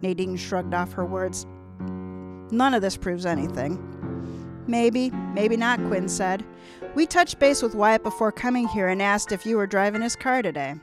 [0.00, 1.44] Nadine shrugged off her words.
[2.50, 3.78] None of this proves anything.
[4.66, 6.42] Maybe, maybe not, Quinn said.
[6.94, 10.16] We touched base with Wyatt before coming here and asked if you were driving his
[10.16, 10.76] car today.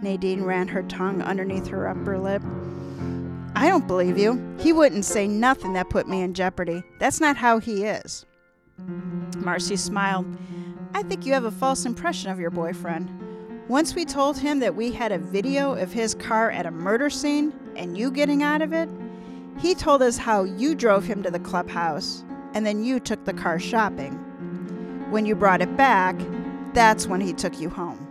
[0.00, 2.44] Nadine ran her tongue underneath her upper lip.
[3.56, 4.40] I don't believe you.
[4.60, 6.84] He wouldn't say nothing that put me in jeopardy.
[7.00, 8.24] That's not how he is.
[9.36, 10.26] Marcy smiled.
[10.94, 13.10] I think you have a false impression of your boyfriend.
[13.68, 17.10] Once we told him that we had a video of his car at a murder
[17.10, 18.88] scene and you getting out of it,
[19.58, 22.24] he told us how you drove him to the clubhouse
[22.54, 24.14] and then you took the car shopping.
[25.10, 26.18] When you brought it back,
[26.72, 28.06] that's when he took you home.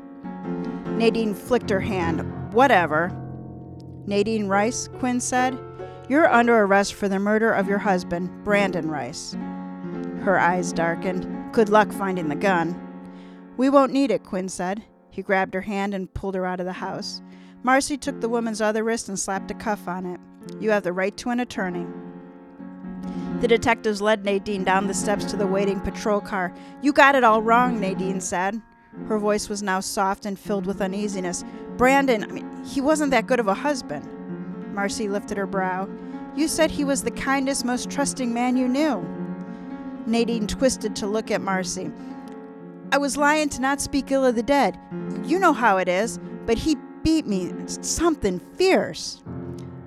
[0.98, 2.22] Nadine flicked her hand.
[2.54, 3.12] Whatever.
[4.06, 5.58] Nadine Rice, Quinn said,
[6.10, 9.36] You're under arrest for the murder of your husband, Brandon Rice.
[10.28, 11.54] Her eyes darkened.
[11.54, 12.76] Good luck finding the gun.
[13.56, 14.84] We won't need it, Quinn said.
[15.10, 17.22] He grabbed her hand and pulled her out of the house.
[17.64, 20.20] Marcy took the woman's other wrist and slapped a cuff on it.
[20.60, 21.88] You have the right to an attorney.
[23.40, 26.54] The detectives led Nadine down the steps to the waiting patrol car.
[26.82, 28.62] You got it all wrong, Nadine said.
[29.08, 31.46] Her voice was now soft and filled with uneasiness.
[31.78, 34.06] Brandon, I mean, he wasn't that good of a husband.
[34.74, 35.88] Marcy lifted her brow.
[36.36, 39.17] You said he was the kindest, most trusting man you knew.
[40.08, 41.92] Nadine twisted to look at Marcy.
[42.94, 44.80] I was lying to not speak ill of the dead.
[45.26, 49.22] You know how it is, but he beat me something fierce.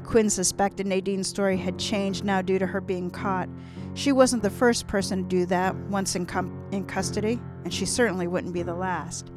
[0.04, 3.48] Quinn suspected Nadine's story had changed now due to her being caught.
[3.94, 7.86] She wasn't the first person to do that once in, com- in custody, and she
[7.86, 9.30] certainly wouldn't be the last.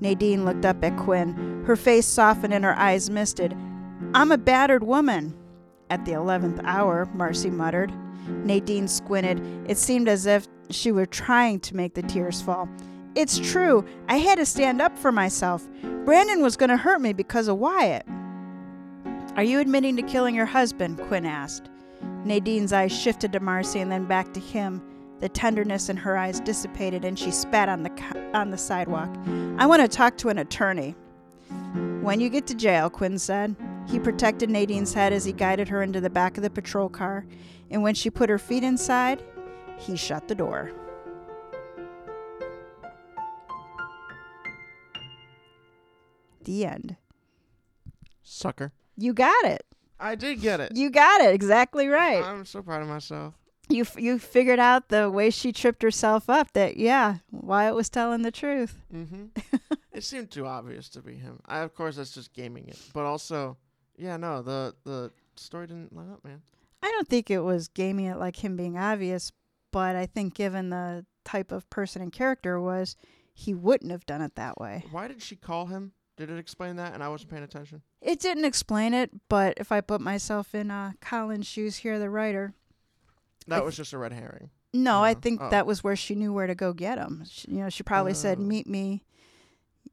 [0.00, 1.64] Nadine looked up at Quinn.
[1.66, 3.56] Her face softened and her eyes misted.
[4.12, 5.34] I'm a battered woman.
[5.88, 7.92] At the eleventh hour, Marcy muttered.
[8.28, 9.40] Nadine squinted.
[9.68, 12.68] It seemed as if she were trying to make the tears fall.
[13.14, 13.84] It's true.
[14.08, 15.66] I had to stand up for myself.
[16.04, 18.06] Brandon was going to hurt me because of Wyatt.
[19.36, 21.00] Are you admitting to killing your husband?
[21.08, 21.68] Quinn asked.
[22.24, 24.82] Nadine's eyes shifted to Marcy and then back to him.
[25.20, 29.08] The tenderness in her eyes dissipated and she spat on the on the sidewalk.
[29.58, 30.94] I want to talk to an attorney.
[32.02, 33.56] When you get to jail, Quinn said.
[33.86, 37.26] He protected Nadine's head as he guided her into the back of the patrol car,
[37.74, 39.20] and when she put her feet inside,
[39.76, 40.70] he shut the door.
[46.44, 46.96] The end.
[48.22, 48.72] Sucker.
[48.96, 49.66] You got it.
[49.98, 50.76] I did get it.
[50.76, 52.22] You got it exactly right.
[52.22, 53.34] I'm so proud of myself.
[53.68, 56.52] You f- you figured out the way she tripped herself up.
[56.52, 58.82] That yeah, Wyatt was telling the truth.
[58.94, 59.24] Mm-hmm.
[59.92, 61.40] it seemed too obvious to be him.
[61.46, 63.56] I, of course, that's just gaming it, but also,
[63.96, 66.42] yeah, no, the the story didn't line up, man.
[66.84, 69.32] I don't think it was gaming it like him being obvious,
[69.72, 72.94] but I think given the type of person and character was,
[73.32, 74.84] he wouldn't have done it that way.
[74.90, 75.92] Why did she call him?
[76.18, 76.92] Did it explain that?
[76.92, 77.80] And I wasn't paying attention.
[78.02, 82.10] It didn't explain it, but if I put myself in uh, Colin's shoes here, the
[82.10, 82.52] writer,
[83.48, 84.50] That I was just a red herring.
[84.74, 85.48] no, I think Oh.
[85.50, 87.24] that was where she knew where to go get him.
[87.28, 88.42] She, you know, she probably said, Oh.
[88.42, 89.02] "Meet me."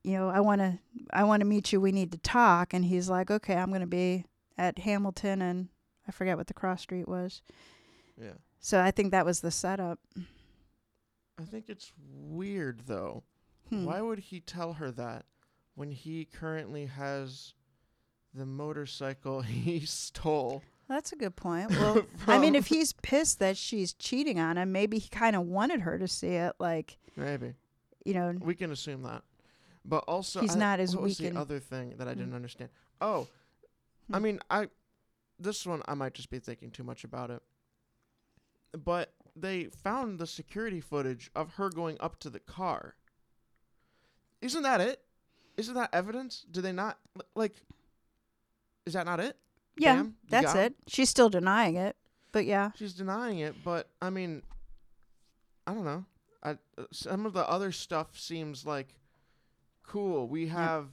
[0.04, 0.78] You know, I want to,
[1.14, 1.80] I want to meet you.
[1.80, 2.74] We need to talk.
[2.74, 4.26] And he's like, "Okay, I'm going to be
[4.58, 5.70] at Hamilton and
[6.12, 7.42] I forget what the cross street was."
[8.22, 8.34] Yeah.
[8.60, 10.00] So I think that was the setup.
[11.40, 13.24] I think it's weird though.
[13.70, 13.86] Hmm.
[13.86, 15.26] Why would he tell her that
[15.76, 17.54] when he currently has
[18.34, 20.62] the motorcycle he stole?
[20.90, 21.72] That's a good point.
[21.72, 25.44] Well, I mean, if he's pissed that she's cheating on him, maybe he kind of
[25.44, 26.54] wanted her to see it.
[26.60, 27.54] Like, maybe
[28.04, 29.24] you know, we can assume that,
[29.86, 32.20] but also He's I- not as what was the other thing that I Hmm.
[32.20, 32.70] didn't understand?
[33.00, 33.28] Oh,
[34.12, 34.24] I Hmm.
[34.24, 34.68] mean, I
[35.42, 37.42] this one I might just be thinking too much about it,
[38.78, 42.96] but they found the security footage of her going up to the car.
[44.42, 45.02] Isn't that it?
[45.58, 46.46] Isn't that evidence?
[46.50, 46.98] Do they not
[47.36, 47.56] like?
[48.86, 49.38] Is that not it?
[49.78, 50.76] yeah, that's it.
[50.88, 51.96] She's still denying it,
[52.32, 54.44] but yeah, She's denying it, but I mean,
[55.68, 56.06] I don't know.
[56.44, 58.96] I uh, some of the other stuff seems like
[59.84, 60.28] cool.
[60.28, 60.88] We have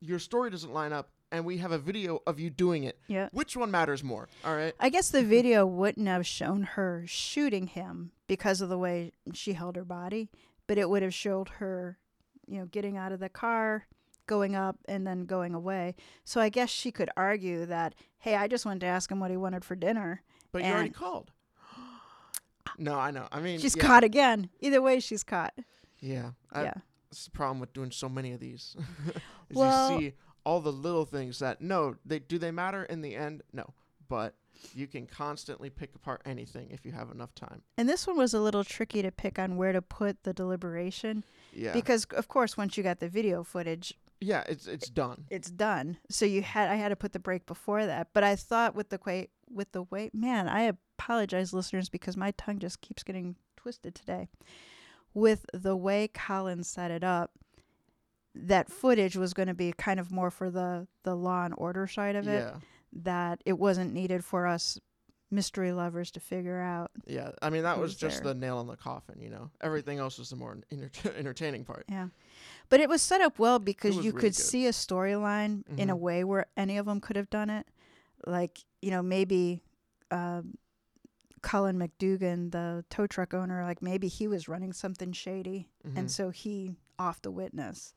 [0.00, 2.98] your story doesn't line up, and we have a video of you doing it.
[3.08, 3.28] yeah.
[3.32, 4.28] Which one matters more?
[4.44, 4.74] All right.
[4.78, 9.52] I guess the video wouldn't have shown her shooting him because of the way she
[9.54, 10.30] held her body,
[10.66, 11.98] but it would have showed her,
[12.46, 13.86] you know, getting out of the car,
[14.26, 15.94] going up, and then going away.
[16.24, 19.30] So I guess she could argue that, hey, I just went to ask him what
[19.30, 20.22] he wanted for dinner.
[20.52, 21.32] But you already called.
[22.78, 23.26] no, I know.
[23.32, 24.48] I mean, She's yeah, caught again.
[24.60, 25.54] Either way, she's caught.
[26.00, 26.30] Yeah.
[26.52, 26.74] I, yeah.
[27.10, 28.76] That's the problem with doing so many of these.
[29.52, 30.14] Well- you see
[30.46, 33.42] all the little things that no, they do they matter in the end?
[33.52, 33.74] No,
[34.08, 34.34] but
[34.74, 37.60] you can constantly pick apart anything if you have enough time.
[37.76, 41.24] And this one was a little tricky to pick on where to put the deliberation
[41.52, 41.72] Yeah.
[41.74, 45.26] because, of course, once you got the video footage, yeah, it's it's done.
[45.28, 45.98] it's done.
[46.08, 48.08] So you had I had to put the break before that.
[48.14, 52.30] But I thought with the way with the way man, I apologize listeners because my
[52.38, 54.28] tongue just keeps getting twisted today.
[55.12, 57.32] With the way Colin set it up,
[58.38, 61.86] that footage was going to be kind of more for the the law and order
[61.86, 62.58] side of it Yeah.
[62.92, 64.78] that it wasn't needed for us
[65.30, 66.90] mystery lovers to figure out.
[67.06, 68.32] Yeah, I mean that was just there.
[68.32, 69.50] the nail in the coffin, you know.
[69.60, 71.84] Everything else was the more enter- entertaining part.
[71.88, 72.08] Yeah.
[72.68, 74.34] But it was set up well because you really could good.
[74.36, 76.00] see a storyline in a Mhm.
[76.00, 77.66] way where any of them could have done it.
[78.26, 79.62] Like, you know, maybe
[80.12, 80.56] um,
[81.42, 85.68] Cullen McDougan, the tow truck owner, like maybe he was running something shady.
[85.86, 85.96] Mhm.
[85.98, 87.92] And so he off the witness.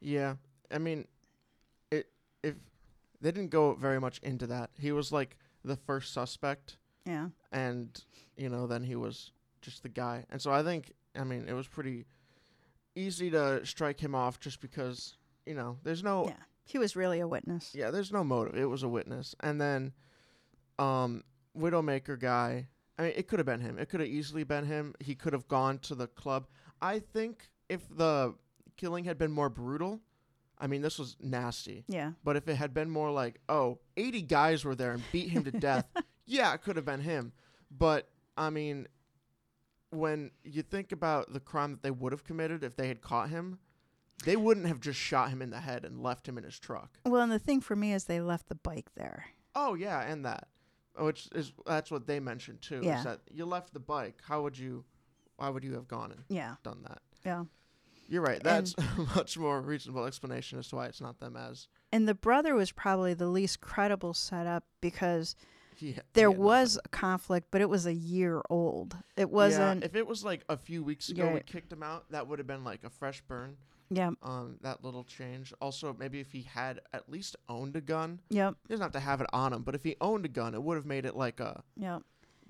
[0.00, 0.36] Yeah,
[0.70, 1.06] I mean,
[1.90, 2.08] it
[2.42, 2.54] if
[3.20, 4.70] they didn't go very much into that.
[4.78, 7.28] He was like the first suspect, Yeah.
[7.52, 8.02] and
[8.36, 10.24] you know then he was just the guy.
[10.30, 12.06] And so I think, I mean, it was pretty
[12.94, 15.16] easy to strike him off just because
[15.46, 16.36] you know there's no Yeah.
[16.64, 17.74] He was really a witness.
[17.74, 18.56] Yeah, there's no motive.
[18.56, 19.34] It was a witness.
[19.40, 19.92] And then
[20.78, 21.24] um
[21.58, 22.68] Widowmaker guy,
[22.98, 23.78] I mean it could have been him.
[23.78, 24.94] It could have easily been him.
[25.00, 26.46] He could have gone to the club.
[26.80, 28.34] I think if the
[28.76, 30.00] killing had been more brutal,
[30.58, 31.84] I mean this was nasty.
[31.88, 32.12] Yeah.
[32.24, 35.44] But if it had been more like, oh, 80 guys were there and beat him
[35.44, 35.86] to death,
[36.26, 37.32] yeah, it could have been him.
[37.70, 38.86] But I mean
[39.90, 43.28] when you think about the crime that they would have committed if they had caught
[43.30, 43.58] him,
[44.24, 46.98] they wouldn't have just shot him in the head and left him in his truck.
[47.04, 49.24] Well, and the thing for me is they left the bike there.
[49.54, 50.48] Oh yeah, and that,
[50.98, 52.80] which is that's what they mentioned too.
[52.84, 52.98] Yeah.
[52.98, 54.18] Is that you left the bike?
[54.26, 54.84] How would you?
[55.36, 56.56] Why would you have gone and Yeah.
[56.62, 57.00] done that?
[57.24, 57.44] Yeah.
[58.10, 58.42] You're right.
[58.42, 58.84] That's a
[59.14, 62.72] much more reasonable explanation as to why it's not them as And the brother was
[62.72, 65.36] probably the least credible setup because
[65.76, 65.92] he.
[65.92, 66.86] ha- he there was nothing.
[66.86, 68.96] a conflict, but it was a year old.
[69.16, 69.84] It wasn't.
[69.84, 71.34] if it was like a few weeks ago yeah.
[71.34, 73.56] we kicked him out, that would have been like a fresh burn.
[73.92, 74.10] Yeah.
[74.22, 75.52] Um, that little change.
[75.60, 78.54] Also, maybe if he had at least owned a gun, Yep.
[78.68, 79.62] he doesn't have to have it on him.
[79.62, 81.62] But if he owned a gun, it would have made it like a.
[81.76, 82.02] Yep.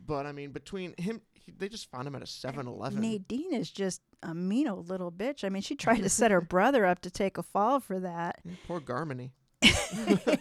[0.07, 3.01] But I mean, between him, he, they just found him at a 7-Eleven.
[3.01, 5.45] Nadine is just a mean old little bitch.
[5.45, 8.41] I mean, she tried to set her brother up to take a fall for that.
[8.45, 9.31] Yeah, Poor Garmany.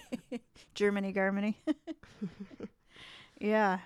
[0.74, 1.58] Germany, Germany.
[3.40, 3.80] yeah.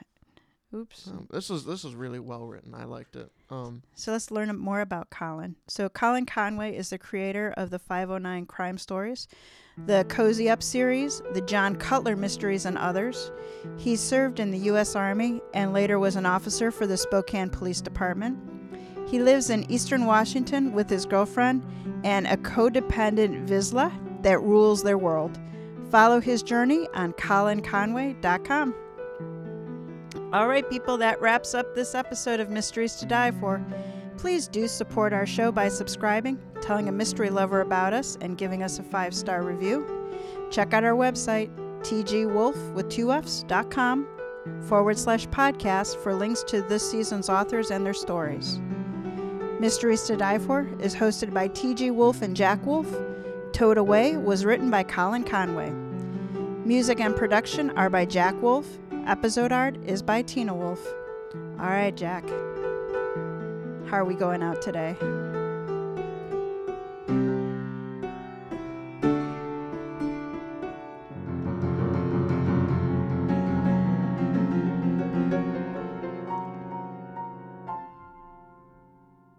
[0.76, 1.08] Oops.
[1.08, 2.74] Um, this is this is really well written.
[2.74, 3.32] I liked it.
[3.52, 5.56] Um, So let's learn more about Colin.
[5.68, 9.28] So Colin Conway is the creator of the 509 crime stories,
[9.86, 13.32] the Cozy Up series, the John Cutler mysteries, and others.
[13.78, 14.96] He served in the U.S.
[14.96, 18.40] Army and later was an officer for the Spokane Police Department.
[19.14, 21.64] He lives in eastern Washington with his girlfriend
[22.04, 23.94] and a codependent Vizsla
[24.24, 25.38] that rules their world.
[25.92, 28.74] Follow his journey on colinconway.com.
[30.34, 33.64] All right, people, that wraps up this episode of Mysteries to Die For.
[34.18, 38.64] Please do support our show by subscribing, telling a mystery lover about us, and giving
[38.64, 39.86] us a five star review.
[40.50, 44.08] Check out our website, tgwolf with two F's.com
[44.62, 48.60] forward slash podcast for links to this season's authors and their stories.
[49.64, 52.86] Mysteries to Die For is hosted by TG Wolf and Jack Wolf.
[53.54, 55.70] Towed Away was written by Colin Conway.
[56.66, 58.68] Music and production are by Jack Wolf.
[59.08, 60.86] Episode art is by Tina Wolf.
[61.62, 62.28] All right, Jack.
[63.88, 64.98] How are we going out today?